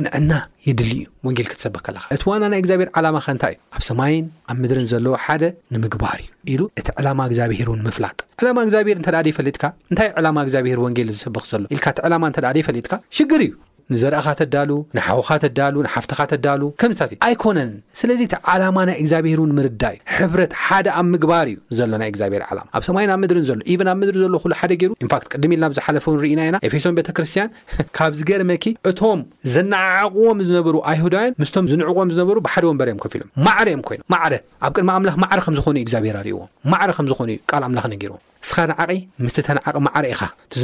ንዕና 0.05 0.33
የድሊ 0.67 0.91
እዩ 0.97 1.05
ወንጌል 1.27 1.47
ክትሰብክ 1.53 1.83
ከለካ 1.87 2.05
እቲ 2.17 2.23
ዋና 2.31 2.45
ናይ 2.53 2.61
እግዚኣብሔር 2.63 2.91
ዓላማ 2.99 3.17
ከንታይ 3.27 3.55
እዩ 3.57 3.61
ኣብ 3.77 3.83
ሰማይን 3.89 4.27
ኣብ 4.51 4.57
ምድርን 4.63 4.87
ዘለዎ 4.93 5.15
ሓደ 5.25 5.43
ንምግባር 5.75 6.19
እዩ 6.25 6.29
ኢሉ 6.55 6.63
እቲ 6.81 6.89
ዕላማ 7.03 7.21
እግዚኣብሄር 7.31 7.69
እውን 7.71 7.83
ምፍላጥ 7.89 8.19
ዕላማ 8.41 8.59
እግዚኣብሄር 8.67 8.99
እተኣ 9.03 9.17
ደይፈሊጥካ 9.29 9.65
እንታይ 9.91 10.11
ዕላማ 10.21 10.37
እግዚኣብሄር 10.47 10.81
ወንጌል 10.87 11.11
ዝሰብክ 11.17 11.47
ዘሎ 11.53 11.63
ኢልካ 11.77 11.87
እቲ 11.95 12.01
ዕላማ 12.09 12.23
እተ 12.33 12.39
ደይፈሊጥካ 12.59 12.95
ሽግር 13.19 13.43
እዩ 13.47 13.53
ንዘረአካ 13.95 14.29
ተዳሉ 14.41 14.71
ንሓውካ 14.97 15.31
ተዳሉ 15.45 15.75
ንሓፍትካ 15.87 16.21
ተዳሉ 16.33 16.63
ከምዚሳትእዩ 16.81 17.19
ኣይኮነን 17.27 17.71
ስለዚ 18.01 18.21
ቲ 18.33 18.37
ዓላማ 18.53 18.77
ናይ 18.89 18.97
እግዚኣብሄርን 19.03 19.53
ምርዳ 19.59 19.83
እዩ 19.95 19.99
ሕብረት 20.17 20.53
ሓደ 20.65 20.87
ኣብ 20.99 21.07
ምግባር 21.13 21.47
እዩ 21.53 21.57
ዘሎ 21.79 21.91
ናይ 22.03 22.09
እግዚኣብሄር 22.13 22.43
ዓላማ 22.49 22.67
ኣብ 22.79 22.83
ሰማይን 22.89 23.13
ኣብ 23.15 23.19
ምድሪን 23.23 23.47
ዘሎ 23.51 23.59
ቨን 23.81 23.89
ኣብ 23.93 23.97
ምድሪ 24.03 24.17
ዘሎ 24.25 24.35
ኩሉ 24.45 24.53
ሓደ 24.61 24.73
ገይሩ 24.83 24.91
ንፋት 25.07 25.23
ቅድሚ 25.33 25.53
ኢልና 25.59 25.67
ብዝሓለፈው 25.73 26.13
ንርኢና 26.19 26.41
ኢና 26.49 26.57
ኤፌሶም 26.69 26.97
ቤተክርስትያን 27.01 27.49
ካብዚገርመኪ 27.99 28.65
እቶም 28.93 29.21
ዘናዓዕቅዎም 29.57 30.39
ዝነበሩ 30.49 30.77
ኣይሁዳውያን 30.93 31.35
ምስቶም 31.43 31.67
ዝንዕቕዎም 31.75 32.11
ዝነበሩ 32.17 32.37
ብሓደወበር 32.49 32.91
ዮም 32.95 33.01
ፍ 33.13 33.15
ኢሎም 33.21 33.31
ማዕረ 33.49 33.67
እዮም 33.75 33.83
ኮይኖም 33.91 34.07
ማዕ 34.15 34.23
ኣብ 34.67 34.71
ቅድሚ 34.77 34.91
ምላ 35.05 35.11
ማዕ 35.27 35.33
ከምዝኾኑዩ 35.47 35.83
እግዚኣብሄር 35.89 36.17
ኣርእዎ 36.23 36.39
ማዕ 36.75 36.83
ከምዝኾኑዩ 36.99 37.37
ል 37.61 37.65
ኣምላኽገርዎ 37.69 38.17
ስንዓ 38.51 38.81
ምስተንዓ 39.27 39.65
ማዕረ 39.87 40.05
ኢዝ 40.15 40.61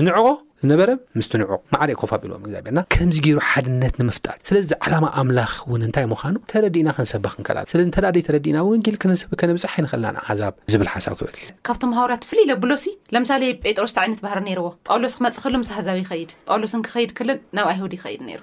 ዝስ 0.65 1.27
ን 1.39 1.45
ዕሪእ 1.85 1.97
ኮፋልዎም 2.01 2.45
ዚብሔርና 2.53 2.81
ከምዚ 2.93 3.17
ገይሩ 3.25 3.39
ሓድነት 3.49 3.95
ንምፍጣር 4.01 4.37
ስለዚ 4.49 4.71
ዓላማ 4.85 5.05
ኣምላኽ 5.21 5.53
ውን 5.71 5.83
እንታይ 5.87 6.05
ምኑ 6.13 6.37
ተረዲእና 6.53 6.89
ክንሰባ 6.97 7.25
ክንከላ 7.33 7.59
ስለዚ 7.73 7.87
ተዳ 7.97 8.07
ተረዲና 8.29 8.57
ወን 8.69 8.81
ሰብነብፅሕ 9.23 9.75
ይንልና 9.89 11.47
ካብቶም 11.69 11.91
ማሃርያት 11.95 12.23
ፍል 12.31 12.41
ኢለ 12.45 12.53
ብሎሲ 12.65 12.85
ለምሳሌ 13.17 13.43
ጴጥሮስቲ 13.65 13.99
ዓይነት 14.03 14.21
ባህር 14.27 14.39
ይርዎ 14.53 14.67
ጳውሎስ 14.89 15.15
ክመፅእ 15.19 15.43
ከሎ 15.45 15.55
ምስ 15.63 15.71
ኣህዛዊ 15.75 15.99
ይኸይድ 16.05 16.31
ጳውሎስን 16.49 16.83
ክከይድ 16.87 17.13
ከሎን 17.19 17.39
ናብ 17.59 17.67
ኣይሁድ 17.73 17.93
ይኸይድ 17.99 18.23
ይሩ 18.35 18.41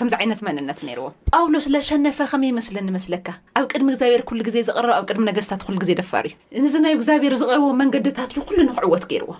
ከምዚ 0.00 0.14
ዓይነት 0.20 0.40
መንነት 0.48 0.80
ይርዎ 0.92 1.06
ጳውሎስ 1.34 1.66
ለሸነፈ 1.74 2.18
ከመይ 2.32 2.50
ይመስለንመስለካ 2.52 3.28
ኣብ 3.60 3.66
ቅድሚ 3.72 3.88
እግዚኣብሔር 3.94 4.24
ኩሉ 4.30 4.40
ግዜ 4.50 4.56
ዝርብ 4.68 4.92
ኣብ 4.98 5.04
ቅድሚ 5.10 5.24
ነገስታት 5.30 5.64
ሉ 5.72 5.76
ግዜ 5.84 5.92
ደፋር 6.02 6.26
እዩ 6.30 6.66
እዚ 6.70 6.74
ናይ 6.86 6.94
እግዚኣብሔር 6.98 7.34
ዝቀብዎ 7.42 7.70
መንገድታት 7.82 8.30
ዩ 8.38 8.42
ኩሉ 8.50 8.58
ንክዕወት 8.70 9.06
ገይርዎ 9.12 9.32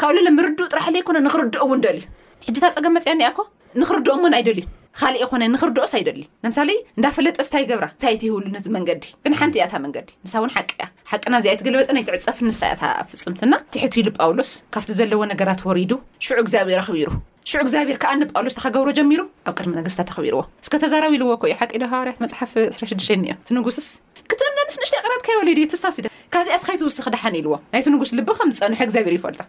ካብ 0.00 0.10
ሉለምርድእ 0.16 0.66
ጥራሕለ 0.72 0.96
ይኮነ 1.00 1.18
ንክርድኦ 1.26 1.60
እውን 1.66 1.80
ደልዩ 1.84 2.02
ሕጅታ 2.46 2.66
ፀገም 2.76 2.92
መፅያ 2.96 3.12
ኒኣኮ 3.20 3.38
ንክርድኦሞን 3.80 4.34
ኣይደልዩ 4.38 4.64
ካሊእ 5.00 5.26
ኮነ 5.30 5.42
ንክርድኦስ 5.52 5.92
ኣይደሊ 5.98 6.18
ንምሳ 6.44 6.58
እንዳፈለጠስታይ 6.98 7.64
ገብራ 7.70 7.86
ንታይ 7.92 8.14
ትህውሉነ 8.22 8.56
መንገዲ 8.76 9.04
ብንሓንቲ 9.26 9.56
እያታ 9.60 9.72
መንገዲ 9.84 10.08
ንሳውን 10.26 10.50
ሓቂ 10.56 10.68
እያ 10.76 10.84
ሓቂና 11.12 11.38
ዚኣይትገልበጠ 11.44 11.88
ናይ 11.96 12.04
ትዕፅፀፍ 12.08 12.38
ንሳ 12.48 12.60
ያ 12.72 12.90
ፍፅምትና 13.12 13.54
ትሕት 13.76 13.96
ኢሉ 14.02 14.08
ጳውሎስ 14.18 14.50
ካብቲ 14.76 14.92
ዘለዎ 15.00 15.22
ነገራት 15.32 15.62
ወሪዱ 15.68 15.92
ሽዑ 16.26 16.36
እግዚኣብሔር 16.44 16.80
ኣክቢሩ 16.84 17.08
ሽዑ 17.52 17.60
እግዚኣብሔር 17.66 17.98
ከኣኒጳውሎስ 18.04 18.56
ተኸገብሮ 18.60 18.90
ጀሚሩ 18.98 19.20
ኣብ 19.50 19.54
ቅድሚ 19.60 19.72
ነገስታት 19.80 20.08
ተክቢርዎ 20.12 20.42
እስከተዛራቢልዎ 20.66 21.28
ኮእዩ 21.44 21.54
ሓቂ 21.62 21.72
ሃዋርያት 21.94 22.20
መፅሓፍ 22.26 22.52
ስሽዱሽተኒዮ 22.76 23.34
ንጉስስ 23.58 23.88
ክተምና 24.30 24.58
ንስንሽ 24.68 24.92
ቅረትካወለድዩ 25.06 25.66
ስሳ 25.74 25.84
ካብዚኣ 26.34 26.56
ስካይት 26.62 26.80
ውስኺ 26.86 27.04
ድሓኒ 27.14 27.34
ኢልዎ 27.40 27.54
ናይቲ 27.72 27.86
ንጉስ 27.94 28.10
ልቢ 28.18 28.28
ም 28.46 28.50
ዝፀንሐ 28.56 28.80
ግዚኣብር 28.88 29.14
ይፈልጣ 29.18 29.40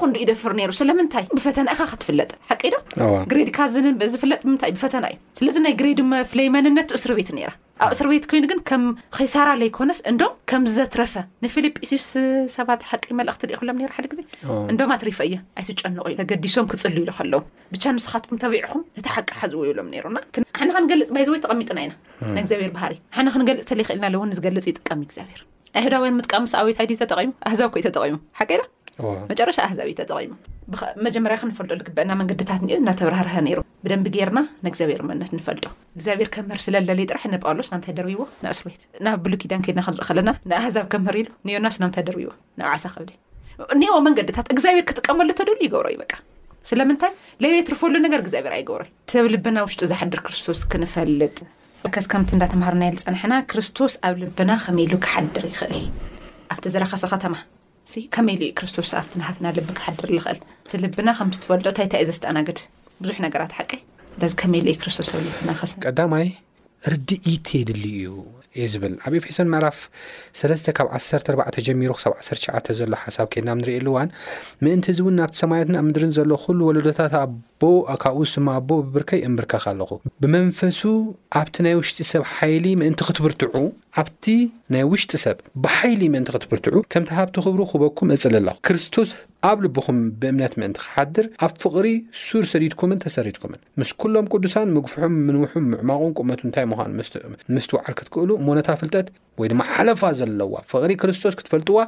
ኩ 0.00 0.08
ይደፍር 0.22 0.52
ስለይ 0.78 0.94
ብፈና 1.36 1.68
ክትፍለጥቂ 1.90 2.62
ዶ 2.74 3.06
ሬድካዝዝፍለጥ 3.38 4.40
ብምእዩብፈተና 4.48 5.04
እዩ 5.12 5.18
ስለዚ 5.40 5.56
ናይ 5.66 5.74
ሬድፍለመንነት 5.86 6.88
እስር 6.98 7.12
ቤት 7.18 7.30
ኣብ 7.84 7.92
እስር 7.94 8.06
ቤት 8.10 8.24
ኮይኑግን 8.30 8.60
ምከይሳራ 8.84 9.48
ይኮስ 9.68 10.00
እ 10.10 10.12
ምዘረፈ 10.64 11.14
ንጵዩስ 11.44 12.06
ሰባት 12.56 12.80
ሓቂ 12.90 13.04
እቲ 13.34 13.42
ክሎምደ 13.60 14.18
ዜ 14.18 14.24
እ 14.88 14.88
ኣሪፈ 14.98 15.18
የኣይጨንዩተዲሶም 15.32 16.66
ክፅል 16.72 16.92
ሉ 16.98 17.00
ለውብቻ 17.32 17.84
ንስኻትኩም 17.98 18.40
ቢዕኹም 18.54 18.82
ቲ 19.04 19.08
ሓቂ 19.16 19.28
ሓዝውሎም 19.42 19.88
ክንገልፅ 20.36 21.08
ይዘወይ 21.22 21.40
ተቐሚጥና 21.46 21.78
ኢግኣብር 22.40 22.70
ባህር 22.76 22.94
ክንገልፅተኽእልና 23.34 24.06
ዝገልፅ 24.38 24.66
ይጥቀሚዩግብ 24.72 25.40
ናይ 25.74 25.82
እህዳን 25.84 26.14
ምጥቃምስ 26.18 26.52
ኣወይታይዲ 26.60 26.90
ተጠቀሙ 27.02 27.28
ኣህዛብ 27.48 27.68
ኮይ 27.74 27.82
ተጠቀሙ 27.88 28.14
ሓቀ 28.38 28.50
ዳ 28.60 28.62
መጨረሻ 29.30 29.56
ኣህዛብ 29.66 29.86
እዩ 29.88 29.94
ተጠቀሙ 30.00 30.30
መጀመርያ 31.06 31.36
ክንፈልጦ 31.42 31.70
ዝግበአና 31.80 32.12
መንገድታት 32.20 32.60
እ 32.66 32.76
እናተብራህርሀ 32.80 33.34
ነይሩ 33.46 33.58
ብደንቢ 33.84 34.06
ጌርና 34.16 34.40
ንእግዚኣብሔር 34.64 35.00
መነት 35.10 35.30
ንፈልጦ 35.38 35.64
እግዚኣብሔር 35.96 36.28
ከምህር 36.34 36.60
ስለለለዩ 36.66 37.06
ጥራሕ 37.10 37.24
ጳውሎስ 37.44 37.70
ናንታይ 37.74 37.94
ደርብዎ 38.00 38.24
ናብ 38.42 38.52
እስር 38.56 38.66
ቤት 38.68 38.82
ናብ 39.06 39.18
ብሉኪዳን 39.28 39.64
ከይድና 39.66 39.84
ክንርኢ 39.86 40.04
ከለና 40.10 40.30
ንኣህዛብ 40.52 40.86
ከምህር 40.94 41.18
ኢሉ 41.22 41.30
ኒናስ 41.48 41.78
ናንታይ 41.84 42.06
ደርብዎ 42.10 42.30
ና 42.58 42.68
ብዓሰከብዲ 42.68 43.10
ኒአዎ 43.80 43.96
መንገድታት 44.08 44.48
እግዚኣብሔር 44.56 44.86
ክጥቀመሉ 44.90 45.28
ተደሉ 45.40 45.58
ይገብሮ 45.66 45.86
እዩበቃ 45.94 46.12
ስለምንታይ 46.70 47.12
ለ 47.42 47.48
ትርፈሉ 47.68 47.94
ነገር 48.06 48.20
ግዚብሔር 48.26 48.52
ኣይገብሮ 48.58 48.82
እቲ 49.04 49.12
ኣብ 49.20 49.26
ልብና 49.34 49.56
ውሽጡ 49.66 49.80
ዝሓድር 49.92 50.20
ክርስቶስ 50.26 50.60
ክንፈልጥ 50.72 51.36
ከስ 51.94 52.06
ከምቲ 52.12 52.30
እንዳተምሃሩና 52.36 52.84
የፀንሐና 52.90 53.34
ክርስቶስ 53.52 53.94
ኣብ 54.08 54.16
ልብና 54.22 54.50
ከመኢሉ 54.64 54.92
ክሓድር 55.06 55.44
ይኽእል 55.52 55.80
ኣብቲ 56.54 56.64
ዝረኸሰ 56.74 57.04
ከተማ 57.14 57.34
ከመኢሉ 58.16 58.40
ዩ 58.48 58.52
ክርስቶስ 58.58 58.90
ኣብቲ 59.00 59.12
ሃትና 59.28 59.46
ልቢ 59.56 59.68
ክሓድር 59.80 60.08
ኽእል 60.26 60.40
እቲ 60.66 60.72
ልብና 60.84 61.08
ከምቲ 61.20 61.36
ትፈልጦ 61.44 61.66
ታይታይእዩ 61.78 62.08
ዘስተኣናግድ 62.12 62.60
ብዙሕ 63.02 63.16
ነገራት 63.26 63.54
ሓቂ 63.58 63.72
ዚ 64.28 64.32
ከመኢ 64.42 64.62
ዩ 64.74 64.76
ክርስቶስ 64.84 65.10
ኣብ 65.16 65.22
ልብና 65.26 65.50
ስቀዳማይ 65.72 66.28
ርድኢት 66.92 67.48
የድል 67.58 67.82
እዩ 67.94 68.06
እዩ 68.60 68.66
ዝብል 68.72 68.94
ኣብ 69.06 69.12
ኤፌሶን 69.18 69.48
መዕራፍ 69.52 69.78
3ስተ 70.40 70.66
ካብ 70.76 70.88
1 70.96 71.30
4ተ 71.38 71.56
ጀሚሩ 71.66 71.90
ክሳብ 71.98 72.12
1ሸዓተ 72.24 72.66
ዘሎ 72.78 72.94
ሓሳብ 73.04 73.26
ከይድና 73.32 73.50
ብ 73.56 73.58
ንርኢየ 73.60 73.78
ኣሉዋን 73.82 74.08
ምእንቲ 74.64 74.86
እዚ 74.92 74.98
እውን 75.04 75.14
ናብቲ 75.20 75.34
ሰማያትን 75.42 75.78
ኣብ 75.80 75.84
ምድርን 75.88 76.12
ዘሎ 76.16 76.30
ኩሉ 76.44 76.58
ወለዶታት 76.68 77.14
ኣቦ 77.22 77.62
ካብኡ 78.02 78.22
ስማ 78.34 78.48
ኣቦ 78.60 78.70
ብብርከይ 78.88 79.20
እምብርከኸ 79.28 79.64
ኣለኹ 79.72 79.90
ብመንፈሱ 80.24 80.80
ኣብቲ 81.40 81.54
ናይ 81.66 81.74
ውሽጢ 81.80 82.00
ሰብ 82.12 82.24
ሓይሊ 82.34 82.66
ምእንቲ 82.82 83.00
ክትብርትዑ 83.10 83.48
ኣብቲ 84.00 84.26
ናይ 84.74 84.82
ውሽጢ 84.90 85.14
ሰብ 85.24 85.38
ብሓይሊ 85.64 86.02
ምእንቲ 86.12 86.28
ክትብርትዑ 86.34 86.78
ከምቲ 86.92 87.10
ሃብቲ 87.18 87.36
ክብሩ 87.46 87.60
ክበኩም 87.70 88.12
እፅሊ 88.14 88.32
ኣላኹ 88.40 88.56
ክርስቶስ 88.66 89.10
ኣብ 89.48 89.58
ልብኹም 89.64 89.98
ብእምነት 90.20 90.54
ምእንቲ 90.60 90.78
ክሓድር 90.86 91.26
ኣብ 91.44 91.52
ፍቕሪ 91.64 91.86
ሱር 92.24 92.44
ሰዲድኩምን 92.52 93.02
ተሰሪትኩምን 93.04 93.60
ምስ 93.80 93.90
ኩሎም 94.02 94.26
ቅዱሳን 94.32 94.72
ምግፍሑም 94.76 95.14
ምንውሑም 95.26 95.66
ምዕማቑም 95.72 96.14
ቁመቱ 96.20 96.40
እንታይ 96.48 96.66
ምኳኑ 96.72 96.90
ምስትውዓር 97.56 97.94
ክትክእሉ 98.00 98.30
ሞነታ 98.48 98.68
ፍልጠት 98.82 99.08
ወይ 99.40 99.48
ድማ 99.52 99.62
ሓለፋ 99.74 100.02
ዘለዋ 100.20 100.54
ፍቕሪ 100.74 100.90
ክርስቶስ 101.02 101.36
ክትፈልጥዋ 101.40 101.78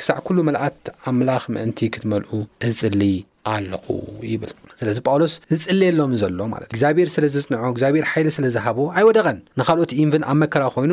ክሳዕ 0.00 0.18
ኩሉ 0.28 0.38
መልኣት 0.50 0.82
ኣምላኽ 1.10 1.44
ምእንቲ 1.56 1.80
ክትመልኡ 1.96 2.30
እፅሊ 2.70 3.00
ኣለኹ 3.50 3.86
ይብል 4.32 4.50
ስለዚ 4.80 4.98
ጳውሎስ 5.06 5.32
ዝጽልየሎም 5.50 6.12
ዘሎ 6.22 6.38
ማለት 6.52 6.68
እ 6.68 6.72
እግዚኣብሔር 6.74 7.08
ስለ 7.14 7.24
ዝፅንዖ 7.34 7.60
እግዚኣብሔር 7.74 8.04
ሓይሊ 8.12 8.28
ስለዝሃቦ 8.38 8.78
ኣይወደቐን 8.98 9.38
ንካልኦት 9.60 9.92
ኢንቭን 10.02 10.24
ኣብ 10.32 10.36
መከራ 10.42 10.64
ኮይኑ 10.74 10.90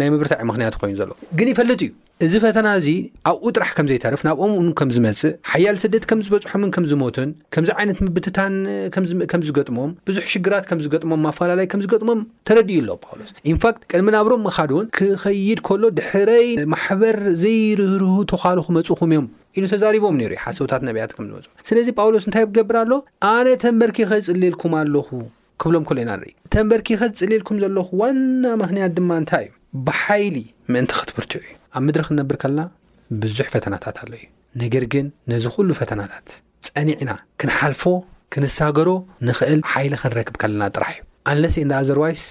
ናይ 0.00 0.08
ምብርታዕ 0.14 0.40
ምክንያቱ 0.50 0.74
ኮይኑ 0.82 0.96
ዘሎ 1.02 1.10
ግን 1.40 1.50
ይፈልጥ 1.52 1.80
እዩ 1.86 1.90
እዚ 2.24 2.32
ፈተና 2.42 2.68
እዚ 2.80 2.88
ኣብኡ 3.28 3.46
ጥራሕ 3.56 3.70
ከምዘይተርፍ 3.76 4.20
ናብኦም 4.26 4.52
ን 4.64 4.72
ከምዝመፅእ 4.78 5.32
ሓያል 5.52 5.76
ስደት 5.82 6.04
ከም 6.10 6.18
ዝበፅሖምን 6.26 6.70
ከም 6.74 6.84
ዝሞትን 6.90 7.30
ከምዚ 7.54 7.70
ዓይነት 7.80 7.98
ምብትታን 8.06 8.52
ከምዝገጥሞም 9.32 9.90
ብዙሕ 10.08 10.24
ሽግራት 10.32 10.64
ከምዝገጥሞም 10.70 11.20
ማፈላለ 11.26 11.60
ከምዝገጥሞም 11.72 12.20
ተረድዩ 12.48 12.76
ኣሎ 12.82 12.90
ጳውሎስ 13.06 13.30
ኢንፋክት 13.52 13.82
ቅድሚ 13.92 14.08
ናብሮም 14.16 14.44
መካዶን 14.48 14.86
ክኸይድ 14.98 15.60
ከሎ 15.68 15.82
ድሕረይ 16.00 16.46
ማሕበር 16.74 17.16
ዘይርህርህ 17.44 18.14
ተካሉኩመፁኹም 18.32 19.10
እዮም 19.16 19.26
ኢሉ 19.56 19.64
ተዛሪቦም 19.72 20.18
ነይሩ 20.20 20.32
ዩ 20.36 20.38
ሓሰውታት 20.44 20.84
ነብያት 20.90 21.14
ምዝመፅ 21.22 21.48
ስለዚ 21.70 21.88
ጳውሎስ 22.02 22.26
እንታይ 22.28 22.46
ገብር 22.58 22.78
ኣሎ 22.82 22.92
ኣነ 23.34 23.46
ተበርኪኸ 23.64 24.10
ዝፅልልኩም 24.28 24.76
ኣለኹ 24.82 25.08
ክብሎም 25.64 25.86
ከሎ 25.88 25.98
ኢና 26.04 26.12
ንርኢ 26.20 26.32
ተበርኪኸ 26.56 27.00
ዝፅልልኩም 27.22 27.58
ዘለኹ 27.64 27.88
ዋና 28.02 28.44
ምክንያት 28.62 28.94
ድማ 29.00 29.10
እንታይ 29.22 29.46
እዩ 29.48 29.52
ብሓይሊ 29.88 30.36
ምእንቲ 30.76 30.94
ክትብርትዑ 31.00 31.42
ዩ 31.48 31.52
ኣብ 31.76 31.82
ምድሪ 31.86 32.02
ክንነብር 32.06 32.36
ከለና 32.42 32.60
ብዙሕ 33.20 33.46
ፈተናታት 33.54 33.96
ኣሎ 34.02 34.12
እዩ 34.18 34.24
ነገር 34.62 34.84
ግን 34.92 35.06
ነዚ 35.32 35.44
ኩሉ 35.54 35.68
ፈተናታት 35.80 36.26
ፀኒዕና 36.68 37.10
ክንሓልፎ 37.40 37.82
ክንሳገሮ 38.34 38.88
ንክእል 39.28 39.60
ሓይሊ 39.72 39.92
ክንረክብ 40.02 40.34
ከለና 40.42 40.62
ጥራሕ 40.76 40.92
እዩ 40.98 41.04
ኣንለስ 41.32 41.54
እንዳ 41.62 41.72
ኣዘርዋይስ 41.84 42.22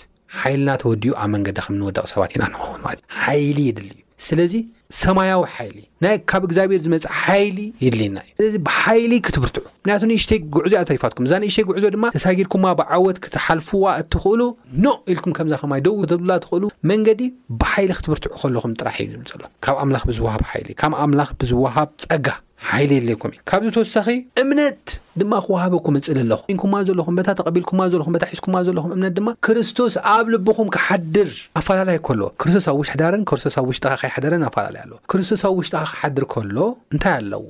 ሓይልና 0.42 0.70
ተወዲኡ 0.82 1.14
ኣብ 1.24 1.30
መንገዲ 1.36 1.58
ከም 1.66 1.76
ንወደቅ 1.80 2.04
ሰባት 2.14 2.32
ኢና 2.36 2.44
ንክውንለ 2.54 2.88
ሓይሊ 3.24 3.58
የድል 3.70 3.88
እዩ 3.96 4.02
ስለዚ 4.28 4.54
ሰማያዊ 5.00 5.42
ሓይሊ 5.56 5.78
ናይ 6.04 6.16
ካብ 6.30 6.44
እግዚኣብሔር 6.48 6.80
ዝመፅ 6.86 7.04
ሓይሊ 7.24 7.58
የድልና 7.84 8.18
እዩ 8.40 8.48
ስዚ 8.50 8.58
ብሓይሊ 8.68 9.12
ክትብርትዑ 9.26 9.64
ምክንያቱ 9.82 10.02
ንእሽተይ 10.12 10.40
ጉዕዞ 10.56 10.74
ኣ 10.80 10.82
ተሪፋትኩም 10.90 11.26
እዛ 11.28 11.34
ንእሽተይ 11.44 11.66
ጉዕዞ 11.70 11.86
ድማ 11.96 12.06
ተሳጊርኩ 12.16 12.54
ብዓወት 12.80 13.18
ክትሓልፍዋ 13.26 13.84
እትኽእሉ 14.02 14.42
ኖ 14.86 14.96
ኢልኩም 15.14 15.34
ከምዛ 15.40 15.54
ከማይ 15.64 15.82
ደው 15.88 15.96
ክተላ 16.04 16.32
ትኽእሉ 16.46 16.64
መንገዲ 16.92 17.22
ብሓይሊ 17.64 17.92
ክትብርትዑ 18.00 18.30
ከለኹም 18.44 18.76
ጥራሕ 18.82 18.98
እዩ 19.06 19.10
ዝብል 19.18 19.28
ዘሎ 19.34 19.44
ካብ 19.68 19.78
ኣምላኽ 19.84 20.04
ብዝዋሃብ 20.12 20.44
ሓይሊ 20.52 20.70
ካብ 20.84 20.94
ኣምላኽ 21.06 21.32
ብዝዋሃብ 21.42 21.88
ፀጋ 22.06 22.28
ሃይለ 22.70 22.92
የለኩም 22.98 23.32
እ 23.34 23.38
ካብዚ 23.50 23.70
ተወሳኺ 23.76 24.08
እምነት 24.42 24.86
ድማ 25.22 25.34
ክዋሃበኩም 25.46 25.96
እፅእል 26.00 26.20
ኣለኹ 26.24 26.42
ንኩማ 26.56 26.74
ዘለኹም 26.88 27.16
በታ 27.20 27.30
ተቐቢልኩማ 27.40 27.82
ዘለኹ 27.94 28.08
ታሒዝኩማ 28.24 28.56
ዘለኹም 28.68 28.92
እምነት 28.98 29.14
ድማ 29.18 29.30
ክርስቶስ 29.48 29.96
ኣብ 30.16 30.26
ልብኹም 30.34 30.70
ክሓድር 30.76 31.32
ኣፈላላይ 31.62 31.98
ከሎ 32.10 32.22
ክርስቶስ 32.44 32.68
ብ 32.74 32.78
ውሽ 32.82 32.90
ሓዳረን 32.96 33.24
ክርስቶስብ 33.32 33.66
ውሽጥካ 33.72 33.94
ከይሓዳረን 34.04 34.46
ኣፈላለዩ 34.52 34.80
ኣለዎ 34.86 35.00
ክርስቶስብ 35.14 35.52
ውሽጥካ 35.62 35.84
ክሓድር 35.94 36.26
ከሎ 36.36 36.58
እንታይ 36.94 37.16
ኣለዎ 37.24 37.50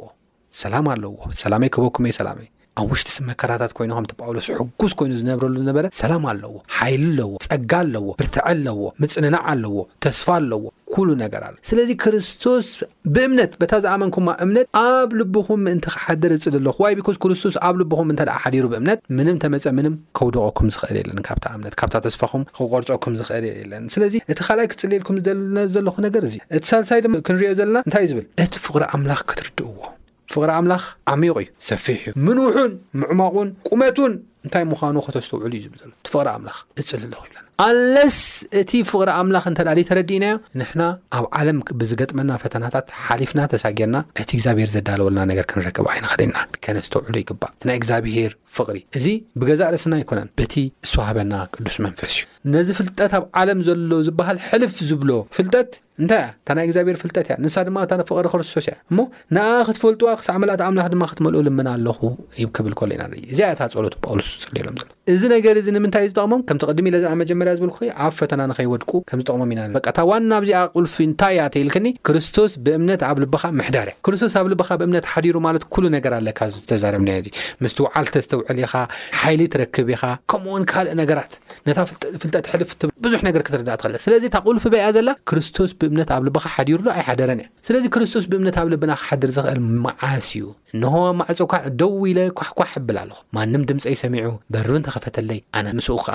ሰላም 0.63 0.87
ኣለዎ 0.95 1.11
ሰላይ 1.43 1.69
ክህበኩም 1.75 2.07
እ 2.11 2.15
ሰላዩ 2.21 2.41
ኣብ 2.79 2.89
ውሽጢ 2.93 3.09
መከራታት 3.29 3.71
ኮይኑ 3.77 3.91
ከምቲ 3.97 4.11
ጳውሎስ 4.19 4.45
ሕጉስ 4.57 4.93
ኮይኑ 4.99 5.11
ዝነብረሉ 5.21 5.55
ዝነበረ 5.61 5.85
ሰላም 6.01 6.23
ኣለዎ 6.31 6.53
ሓይሊ 6.75 7.03
ኣለዎ 7.11 7.31
ፀጋ 7.45 7.71
ኣለዎ 7.83 8.05
ብርትዐ 8.19 8.41
ኣለዎ 8.51 8.79
ምፅንናዕ 9.03 9.41
ኣለዎ 9.51 9.73
ተስፋ 10.05 10.27
ኣለዎ 10.39 10.61
ኩሉ 10.93 11.09
ነገር 11.23 11.41
ኣሎ 11.47 11.55
ስለዚ 11.69 11.89
ክርስቶስ 12.03 12.67
ብእምነት 13.15 13.51
በታ 13.59 13.73
ዝኣመንኩማ 13.87 14.27
እምነት 14.45 14.65
ኣብ 14.83 15.09
ልብኹም 15.19 15.61
ምእንቲ 15.65 15.85
ክሓደር 15.95 16.31
እፅል 16.37 16.55
ኣለኹ 16.61 16.77
ይ 16.93 16.97
ቢ 16.99 17.05
ክርስቶስ 17.25 17.55
ኣብ 17.67 17.75
ልብኹም 17.81 18.07
ምን 18.11 18.17
ሓዲሩ 18.43 18.65
ብእምነት 18.73 18.99
ምንም 19.19 19.37
ተመፀ 19.43 19.65
ምንም 19.79 19.95
ከውደቀኩም 20.19 20.69
ዝኽእል 20.75 20.97
የለን 21.01 21.23
ካብታ 21.29 21.45
እምነት 21.59 21.75
ካብታ 21.81 21.93
ተስፋኹም 22.07 22.43
ክቆርፀኩም 22.59 23.15
ዝኽእል 23.21 23.45
የለን 23.53 23.85
ስለዚ 23.95 24.13
እቲ 24.33 24.39
ካልኣይ 24.47 24.69
ክፅልልኩም 24.73 25.17
ዘለኹ 25.77 25.95
ነገር 26.09 26.25
እዚ 26.29 26.35
እቲ 26.57 26.63
ሳልሳይ 26.73 27.01
ድ 27.07 27.17
ክንሪዮ 27.29 27.51
ዘለና 27.61 27.77
እንታይእዩ 27.87 28.11
ዝብል 28.13 28.27
እቲ 28.45 28.53
ፍቅሪ 28.67 28.83
ኣምላኽ 28.97 29.21
ክትርድእዎ 29.31 29.75
ፍቕሪ 30.33 30.51
ኣምላኽ 30.59 30.83
ዓሚቑ 31.13 31.37
እዩ 31.43 31.49
ሰፊሕ 31.69 32.01
እዩ 32.13 32.17
ምንዉሑን 32.25 32.73
ምዕማቑን 33.01 33.49
ቁመቱን 33.69 34.13
እንታይ 34.45 34.63
ምዃኑ 34.71 34.95
ኸተዝተውዕሉ 35.07 35.53
እዩ 35.59 35.63
ዝብ 35.65 35.73
ዘሎ 35.81 35.91
ትፍቕሪ 36.05 36.27
ኣምላኽ 36.35 36.57
እፅል 36.81 37.01
ኣለኹ 37.05 37.21
ይብለና 37.27 37.47
ማለስ 37.61 38.17
እቲ 38.59 38.71
ፍቅሪ 38.89 39.09
ኣምላክ 39.21 39.45
እንተዳሊ 39.49 39.79
ተረዲእና 39.89 40.25
ዮ 40.31 40.35
ንሕና 40.59 40.83
ኣብ 41.17 41.25
ዓለም 41.39 41.57
ብዝገጥመና 41.79 42.31
ፈተናታት 42.43 42.87
ሓሊፍና 43.05 43.41
ተሳጊና 43.53 43.95
እቲ 44.21 44.29
ግዚብሄር 44.39 44.69
ዘዳለወልና 44.75 45.23
ነገር 45.31 45.45
ክንረከብ 45.51 45.87
ይከና 45.97 46.37
ከነዝተውዕሉ 46.65 47.15
ይግባእ 47.23 47.53
ናይ 47.69 47.77
እግዚብሄር 47.81 48.33
ፍቅሪ 48.57 48.77
እዚ 48.97 49.05
ብገዛ 49.41 49.61
ርእስና 49.73 49.93
ኣይኮነን 49.99 50.29
በቲ 50.41 50.53
ስተዋህበና 50.91 51.33
ቅዱስ 51.55 51.75
መንፈስ 51.87 52.13
እዩ 52.21 52.25
ነዚ 52.53 52.69
ፍልጠት 52.79 53.11
ኣብ 53.17 53.23
ዓለም 53.39 53.59
ዘሎ 53.67 53.91
ዝሃል 54.09 54.37
ሕልፍ 54.49 54.75
ዝብሎ 54.91 55.11
ፍልጠት 55.37 55.71
ታይይ 56.47 56.67
ግዚብሄር 56.69 56.95
ፍጠት 57.01 57.27
ንሳ 57.43 57.55
ማፍቅሪ 57.73 58.27
ክርስቶስ 58.33 58.67
እ 58.71 59.03
ን 59.35 59.41
ክትፈልጥዋ 59.67 60.07
ክሳዕ 60.19 60.33
መ 60.41 60.43
ምላ 60.43 60.51
ማ 61.01 61.05
ክትመል 61.11 61.35
ልምና 61.47 61.67
ኣለኹ 61.77 61.99
ክብል 62.57 62.73
ሎ 62.79 62.87
ኢና 62.95 63.03
እዚያ 63.33 63.49
ፀሎቱ 63.75 63.93
ጳውሎስ 64.05 64.29
ዝፅልሎም 64.43 64.77
ሎ 64.81 64.85
ገ 65.45 65.47
ምእ 66.87 67.27
ዝጠቅ 67.27 67.27
ጀ 67.31 67.50
ዝብ 67.59 67.69
ኣብ 68.05 68.13
ፈተና 68.19 68.41
ከይወድቁ 68.57 68.91
ከዝጠቅም 69.09 69.51
ኢና 69.55 69.61
ዋና 70.09 70.31
ብዚኣ 70.43 70.61
ልፊ 70.85 70.95
ንታ 71.11 71.23
ል 71.67 71.69
ክርስቶስ 72.07 72.51
ብእምነት 72.65 73.01
ኣብ 73.09 73.17
ልካ 73.23 73.43
ዳርእ 73.75 73.95
ክስቶስ 74.05 74.33
ኣብ 74.39 74.47
ልካ 74.53 74.69
ብምነሓሩ 74.81 75.33
ኣ 76.37 76.47
ስ 76.55 76.59
ዓል 77.93 78.07
ዝውዕል 78.31 78.65
ሓይክብ 79.21 79.87
ኢ 79.95 79.99
ከምኡን 80.31 80.63
ካልእ 80.71 80.93
ነገራት 81.01 81.33
ፍጠት 82.23 82.45
ልፍ 82.61 82.71
ብዙሕ 83.05 83.19
ነገ 83.27 83.37
ክትርዳእትለስለዚ 83.47 84.23
ልፊ 84.57 84.63
በያ 84.75 84.85
ዘ 84.95 85.01
ክስቶስ 85.31 85.71
ብእምነ 85.81 86.01
ኣብ 86.17 86.23
ልካ 86.27 86.39
ሓሩዶ 86.55 86.85
ኣይሓረ 86.97 87.29
እ 87.37 87.47
ስለዚ 87.67 87.83
ክስቶስ 87.95 88.25
ብእምነት 88.31 88.57
ኣብ 88.61 88.67
ልና 88.73 88.91
ክሓር 89.01 89.29
ዝክእል 89.35 89.59
መዓስ 89.85 90.27
እዩ 90.33 90.43
ንሆ 90.81 90.93
ማዕፀ 91.19 91.51
ደው 91.81 91.93
ኢ 92.09 92.13
ሕሕ 92.61 92.73
ብል 92.87 92.97
ኣኹ 93.03 93.17
ማ 93.35 93.45
ድምፂ 93.69 93.81
ይሰሚ 93.95 94.15
በብ 94.53 94.67
ተከፈተለይ 94.87 95.39
ኣነ 95.59 95.67
ስ 95.87 95.97
ክኣ 96.05 96.13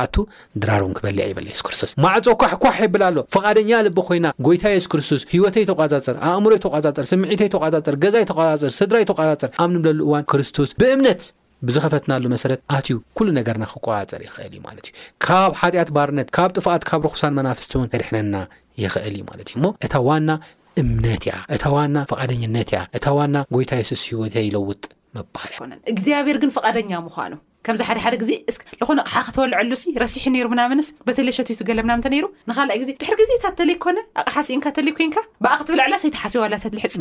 ራር 0.68 0.83
ክዩ 0.99 1.15
ሱክስቶስ 1.61 1.90
ማዕፆኳሕኳሕ 2.05 2.76
የብል 2.87 3.02
ኣሎ 3.09 3.18
ፈቃደኛ 3.35 3.70
ልቢ 3.87 3.98
ኮይና 4.09 4.26
ጎይታ 4.46 4.64
የሱስ 4.74 4.88
ክርስቶስ 4.92 5.22
ሂወተይ 5.35 5.64
ተቋፃፅር 5.70 6.16
ኣእምሮይ 6.31 6.59
ተቋፃፅር 6.66 7.05
ስምዒተይ 7.12 7.48
ተቋፃፅር 7.55 7.94
ገዛይ 8.05 8.24
ተቋፃፅር 8.31 8.70
ስድራይ 8.79 9.05
ተቋፃፅር 9.11 9.50
ኣብንምሉ 9.64 10.00
እዋን 10.09 10.24
ክርስቶስ 10.33 10.70
ብእምነት 10.83 11.22
ብዝኸፈትናሉ 11.68 12.24
መሰረት 12.35 12.61
ኣትዩ 12.76 12.94
ኩሉ 13.18 13.29
ነገርና 13.38 13.64
ክቋፀር 13.72 14.20
ይክእል 14.26 14.48
እዩ 14.57 14.61
ማለት 14.66 14.85
እዩ 14.88 14.94
ካብ 15.26 15.52
ሓጢኣት 15.61 15.90
ባርነት 15.96 16.29
ካብ 16.37 16.50
ጥፋኣት 16.57 16.83
ካብ 16.90 17.00
ርኩሳን 17.09 17.37
መናፍስትውን 17.38 17.88
ድሕነና 17.94 18.37
ይክእል 18.85 19.14
እዩ 19.18 19.22
ማለት 19.31 19.48
እዩ 19.50 19.57
ሞ 19.64 19.68
እታ 19.88 19.94
ዋና 20.09 20.29
እምነት 20.83 21.24
እታ 21.57 21.64
ዋና 21.76 21.96
ፈቃደኝነት 22.12 22.72
እታ 22.98 23.07
ዋና 23.18 23.37
ጎይታ 23.57 23.72
ሱስ 23.90 24.02
ሂወተ 24.11 24.37
ይለውጥ 24.48 24.83
መባል 25.18 25.72
እግዚኣብሔር 25.94 26.37
ግ 26.42 26.50
ፈቃደኛ 26.59 26.90
ምኑ 27.09 27.35
ከምዚ 27.66 27.83
ሓደሓደ 27.90 28.16
ግዜ 28.22 28.33
ዝኮነ 28.57 28.98
ኣቕሓ 29.11 29.16
ክተበልዕሉ 29.29 29.70
ረሲሕ 30.02 30.24
ብናስ 30.50 30.88
በተለይ 31.09 31.35
ሸተቱ 31.38 31.61
ገለምናም 31.68 32.00
ንካ 32.50 32.59
ዜ 32.88 32.90
ድሕ 33.00 33.09
ግዜታት 33.20 33.55
ተይ 33.61 33.72
ኮ 33.85 33.87
ኣቕሓ 34.22 34.37
ሲይ 34.48 34.59
ብኣ 35.44 35.52
ክትበልዕላሰሓሲ 35.61 36.35
ሕፀ 36.85 36.94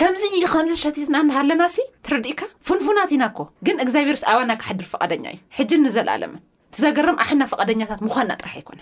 ከምዚ 0.00 0.22
እከምዚ 0.46 0.74
ሸትና 0.82 1.16
ሃለና 1.36 1.62
ትርድእካ 2.06 2.40
ፍንፉናት 2.68 3.12
ኢናኮ 3.16 3.38
ግን 3.66 3.76
ግዚኣብሔርኣባና 3.86 4.52
ክሓድር 4.60 4.86
ፈቐደኛ 4.92 5.24
እዩ 5.34 5.38
ሕ 5.56 5.78
ንዘለኣለም 5.84 6.34
ትዘገርም 6.74 7.16
ኣና 7.24 7.42
ፈቐደኛታት 7.54 8.00
ምንና 8.06 8.30
ጥራሕ 8.40 8.54
ኣይኮነ 8.60 8.80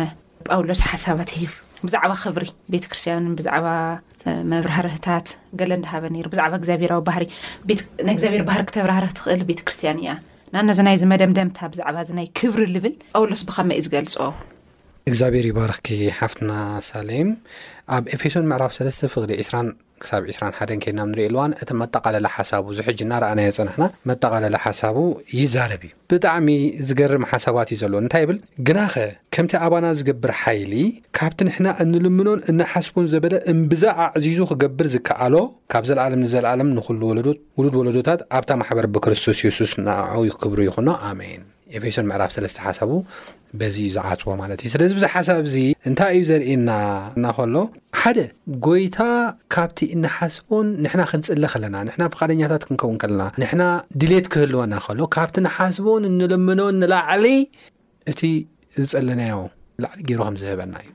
ጳውሎስ 0.50 0.82
ሓሳባት 0.90 1.30
ሂ 1.38 1.40
ብዛዕባ 1.86 2.12
ክብሪ 2.22 2.44
ቤትክርስትያን 2.72 3.24
ብዛዕባ 3.38 3.66
መብራህርህታት 4.52 5.28
ገለ 5.60 5.70
እንድሃበ 5.78 6.04
ነሩ 6.14 6.26
ብዛዕ 6.34 6.48
ግብዊ 6.80 6.90
ባሪናይ 7.08 8.12
እግዚኣብሔር 8.16 8.44
ባህር 8.50 8.64
ክተብራሃር 8.70 9.06
ትኽእል 9.18 9.42
ቤትክርስትያን 9.50 10.00
እያ 10.02 10.10
ናነዚ 10.54 10.78
ናይዚ 10.88 11.02
መደምደምታ 11.14 11.58
ብዛዕባ 11.74 11.96
ናይ 12.18 12.26
ክብሪ 12.40 12.62
ዝብል 12.76 12.94
ጳውሎስ 13.14 13.42
ብከመይ 13.48 13.78
እ 13.80 13.84
ዝገልፆ 13.86 14.18
እግዚኣብሄር 15.08 15.46
ይባርኽ 15.50 15.86
ሓፍትና 16.20 16.50
ሳሌም 16.88 17.28
ኣብ 17.96 18.04
ኤፌሶን 18.14 18.44
ምዕራፍ 18.50 18.72
3ስ 18.78 18.98
ፍቅሊ 19.12 19.30
20 19.42 19.68
ሳ 20.08 20.18
21 20.26 20.72
ኬና 20.82 20.98
ንሪእልዋን 21.08 21.52
እቲ 21.62 21.70
መጠቓለላ 21.80 22.26
ሓሳቡ 22.34 22.66
ዝሕጂ 22.78 22.98
እናርኣናዮ 23.06 23.48
ፀናሕና 23.56 23.84
መጠቓለለ 24.10 24.54
ሓሳቡ 24.64 24.98
ይዛረብ 25.38 25.82
እዩ 25.86 25.92
ብጣዕሚ 26.12 26.48
ዝገርም 26.88 27.24
ሓሳባት 27.30 27.70
እዩ 27.72 27.78
ዘሎዎ 27.82 27.98
እንታይ 28.04 28.22
ይብል 28.24 28.38
ግናኸ 28.68 28.94
ከምቲ 29.36 29.52
ኣባና 29.66 29.86
ዝገብር 29.98 30.32
ሓይሊ 30.42 30.72
ካብቲ 31.18 31.40
ንሕና 31.48 31.66
እንልምኖን 31.84 32.40
እናሓስቦን 32.52 33.08
ዘበለ 33.14 33.36
እምብዛዕ 33.54 33.96
ኣዕዚዙ 34.06 34.40
ክገብር 34.52 34.88
ዝከኣሎ 34.96 35.36
ካብ 35.74 35.84
ዘለዓለም 35.92 36.22
ዘለኣለም 36.34 36.70
ንሉ 36.80 37.00
ወለ 37.12 37.20
ውሉድ 37.58 37.76
ወለዶታት 37.82 38.22
ኣብታ 38.40 38.50
ማሕበር 38.62 38.88
ብክርስቶስ 38.96 39.42
ሱስ 39.60 39.74
ን 39.86 40.00
ክክብሩ 40.36 40.60
ይኹኖ 40.70 40.88
ኣሜን 41.10 41.44
ኤፌሶን 41.78 42.06
ምዕራፍ 42.10 42.30
ሰለስተ 42.34 42.58
ሓሳቡ 42.66 42.92
በዚ 43.60 43.76
ዝዓፅዎ 43.94 44.30
ማለት 44.40 44.58
እዩ 44.64 44.70
ስለዚ 44.74 44.90
ብዙ 44.98 45.04
ሓሳብ 45.14 45.40
ዚ 45.54 45.58
እንታይ 45.88 46.10
እዩ 46.16 46.22
ዘርእና 46.30 46.70
እና 47.18 47.24
ከሎ 47.36 47.56
ሓደ 48.00 48.18
ጎይታ 48.66 48.98
ካብቲ 49.54 49.80
እናሓስቦን 49.96 50.66
ንሕና 50.84 51.02
ክንፅሊ 51.12 51.44
ከለና 51.54 51.76
ንና 51.88 52.02
ፍቃደኛታት 52.14 52.64
ክንከውን 52.68 52.98
ከለና 53.04 53.24
ንሕና 53.42 53.62
ድሌት 54.02 54.28
ክህልወናከሎ 54.34 55.00
ካብቲ 55.18 55.36
ንሓስቦን 55.48 56.04
እንለመኖ 56.10 56.60
ንላዕሊ 56.80 57.26
እቲ 58.12 58.20
ዝፀለናዮ 58.88 59.38
ዕሊ 59.92 60.00
ገይሮ 60.10 60.20
ከምዝህበና 60.28 60.74
እዩ 60.84 60.90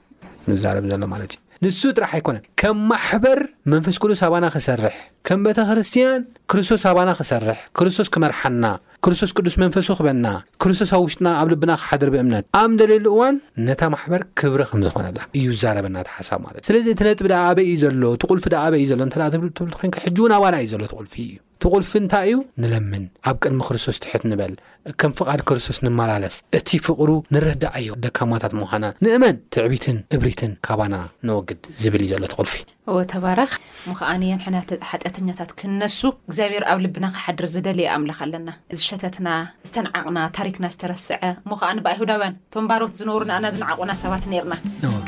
ንዛርብ 0.52 0.86
ዘሎ 0.94 1.04
ማለት 1.16 1.32
እዩ 1.36 1.42
ንሱ 1.64 1.82
ጥራሕ 1.98 2.12
ኣይኮነን 2.18 2.44
ከም 2.62 2.80
ማሕበር 2.90 3.40
መንፈስ 3.72 3.96
ቅዱስ 4.02 4.22
ኣባና 4.28 4.46
ክሰርሕ 4.56 4.96
ከም 5.28 5.40
ቤተክርስቲያን 5.46 6.22
ክርስቶስ 6.52 6.84
ኣባና 6.90 7.10
ክሰርሕ 7.20 7.60
ክርስቶስ 7.78 8.08
ክመርሓና 8.16 8.64
ክርስቶስ 9.06 9.32
ቅዱስ 9.38 9.56
መንፈሱ 9.62 9.88
ክበና 9.98 10.28
ክርስቶስ 10.62 10.92
ኣብ 10.98 11.02
ውሽጥና 11.06 11.28
ኣብ 11.40 11.48
ልብና 11.52 11.72
ክሓደር 11.82 12.10
ብእምነት 12.14 12.46
ኣብ 12.60 12.70
እደሌሉ 12.76 13.06
እዋን 13.14 13.36
ነታ 13.68 13.82
ማሕበር 13.94 14.22
ክብሪ 14.40 14.62
ከምዝኮነ 14.70 15.08
እዩ 15.40 15.50
ዛረበናት 15.62 16.08
ሓሳብ 16.16 16.40
ማለት 16.46 16.62
ዩ 16.64 16.68
ስለዚ 16.70 16.88
እቲ 16.94 17.02
ነጥብ 17.08 17.28
ደ 17.32 17.36
ኣበይ 17.50 17.68
እዩ 17.68 17.76
ዘሎ 17.84 18.04
ትቁልፊ 18.24 18.46
ኣበይ 18.64 18.80
እዩ 18.84 18.88
ዘሎ 18.94 19.02
ተ 19.16 19.30
ትብኮን 19.60 19.92
ሕጂውን 20.06 20.34
ኣባና 20.38 20.54
እዩ 20.64 20.70
ዘሎ 20.74 20.84
ትቁልፊ 20.94 21.14
እዩ 21.28 21.32
ትቁልፊ 21.64 21.92
እንታይ 22.02 22.28
እዩ 22.30 22.38
ንለምን 22.62 23.04
ኣብ 23.30 23.36
ቅድሚ 23.44 23.60
ክርስቶስ 23.68 23.98
ትሕት 24.04 24.24
ንበል 24.32 24.54
ከም 25.02 25.12
ፍቃድ 25.20 25.42
ክርስቶስ 25.50 25.78
ንመላለስ 25.86 26.36
እቲ 26.58 26.70
ፍቅሩ 26.88 27.10
ንረዳእ 27.36 27.78
ዩ 27.88 27.92
ደካማታት 28.04 28.54
ምሃና 28.62 28.86
ንእመን 29.06 29.36
ትዕቢትን 29.56 29.98
እብሪትን 30.16 30.52
ካባና 30.68 30.96
ንወግድ 31.28 31.62
ዝብል 31.84 32.04
እዩ 32.06 32.10
ዘሎ 32.16 32.24
ትቁልፊ 32.34 32.56
ወ 32.96 33.00
ተባረኽ 33.12 33.54
ሞከኣኒ 33.90 34.24
ያሓጢያተኛታት 34.32 35.52
ክንነሱ 35.60 36.02
እግዚኣብሔር 36.30 36.64
ኣብ 36.72 36.80
ልብና 36.84 37.06
ክሓድር 37.16 37.46
ዝደየ 37.54 37.88
ኣምላኽ 37.96 38.20
ኣለና 38.26 38.50
እዚ 38.76 38.82
ሸተትና 38.90 39.30
ዝተንዓቕና 39.70 40.18
ታሪክና 40.38 40.68
ዝተረስዐ 40.76 41.22
ሞ 41.50 41.58
ከኣ 41.62 41.72
ብኣይሁዳውያን 41.88 42.38
ቶም 42.56 42.68
ባሮት 42.72 42.94
ዝነብሩ 43.00 43.22
ንኣና 43.32 43.46
ዝነዓቁና 43.56 43.96
ሰባት 44.04 44.28
ርና 44.44 44.54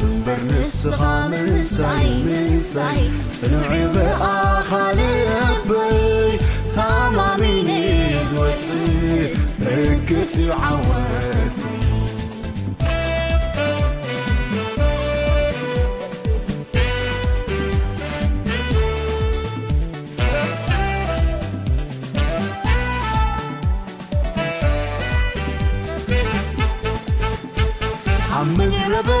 ብንበር 0.00 0.40
ንስኻ 0.50 0.98
ንሳይ 1.32 2.06
ምሳይ 2.24 3.00
ፅዕብ 3.36 3.94
ኣኻበይ 4.32 6.32
ታማሚኒዝወፅእ 6.76 9.32
ደገፅዩ 9.62 10.48
ዓወት 10.70 11.58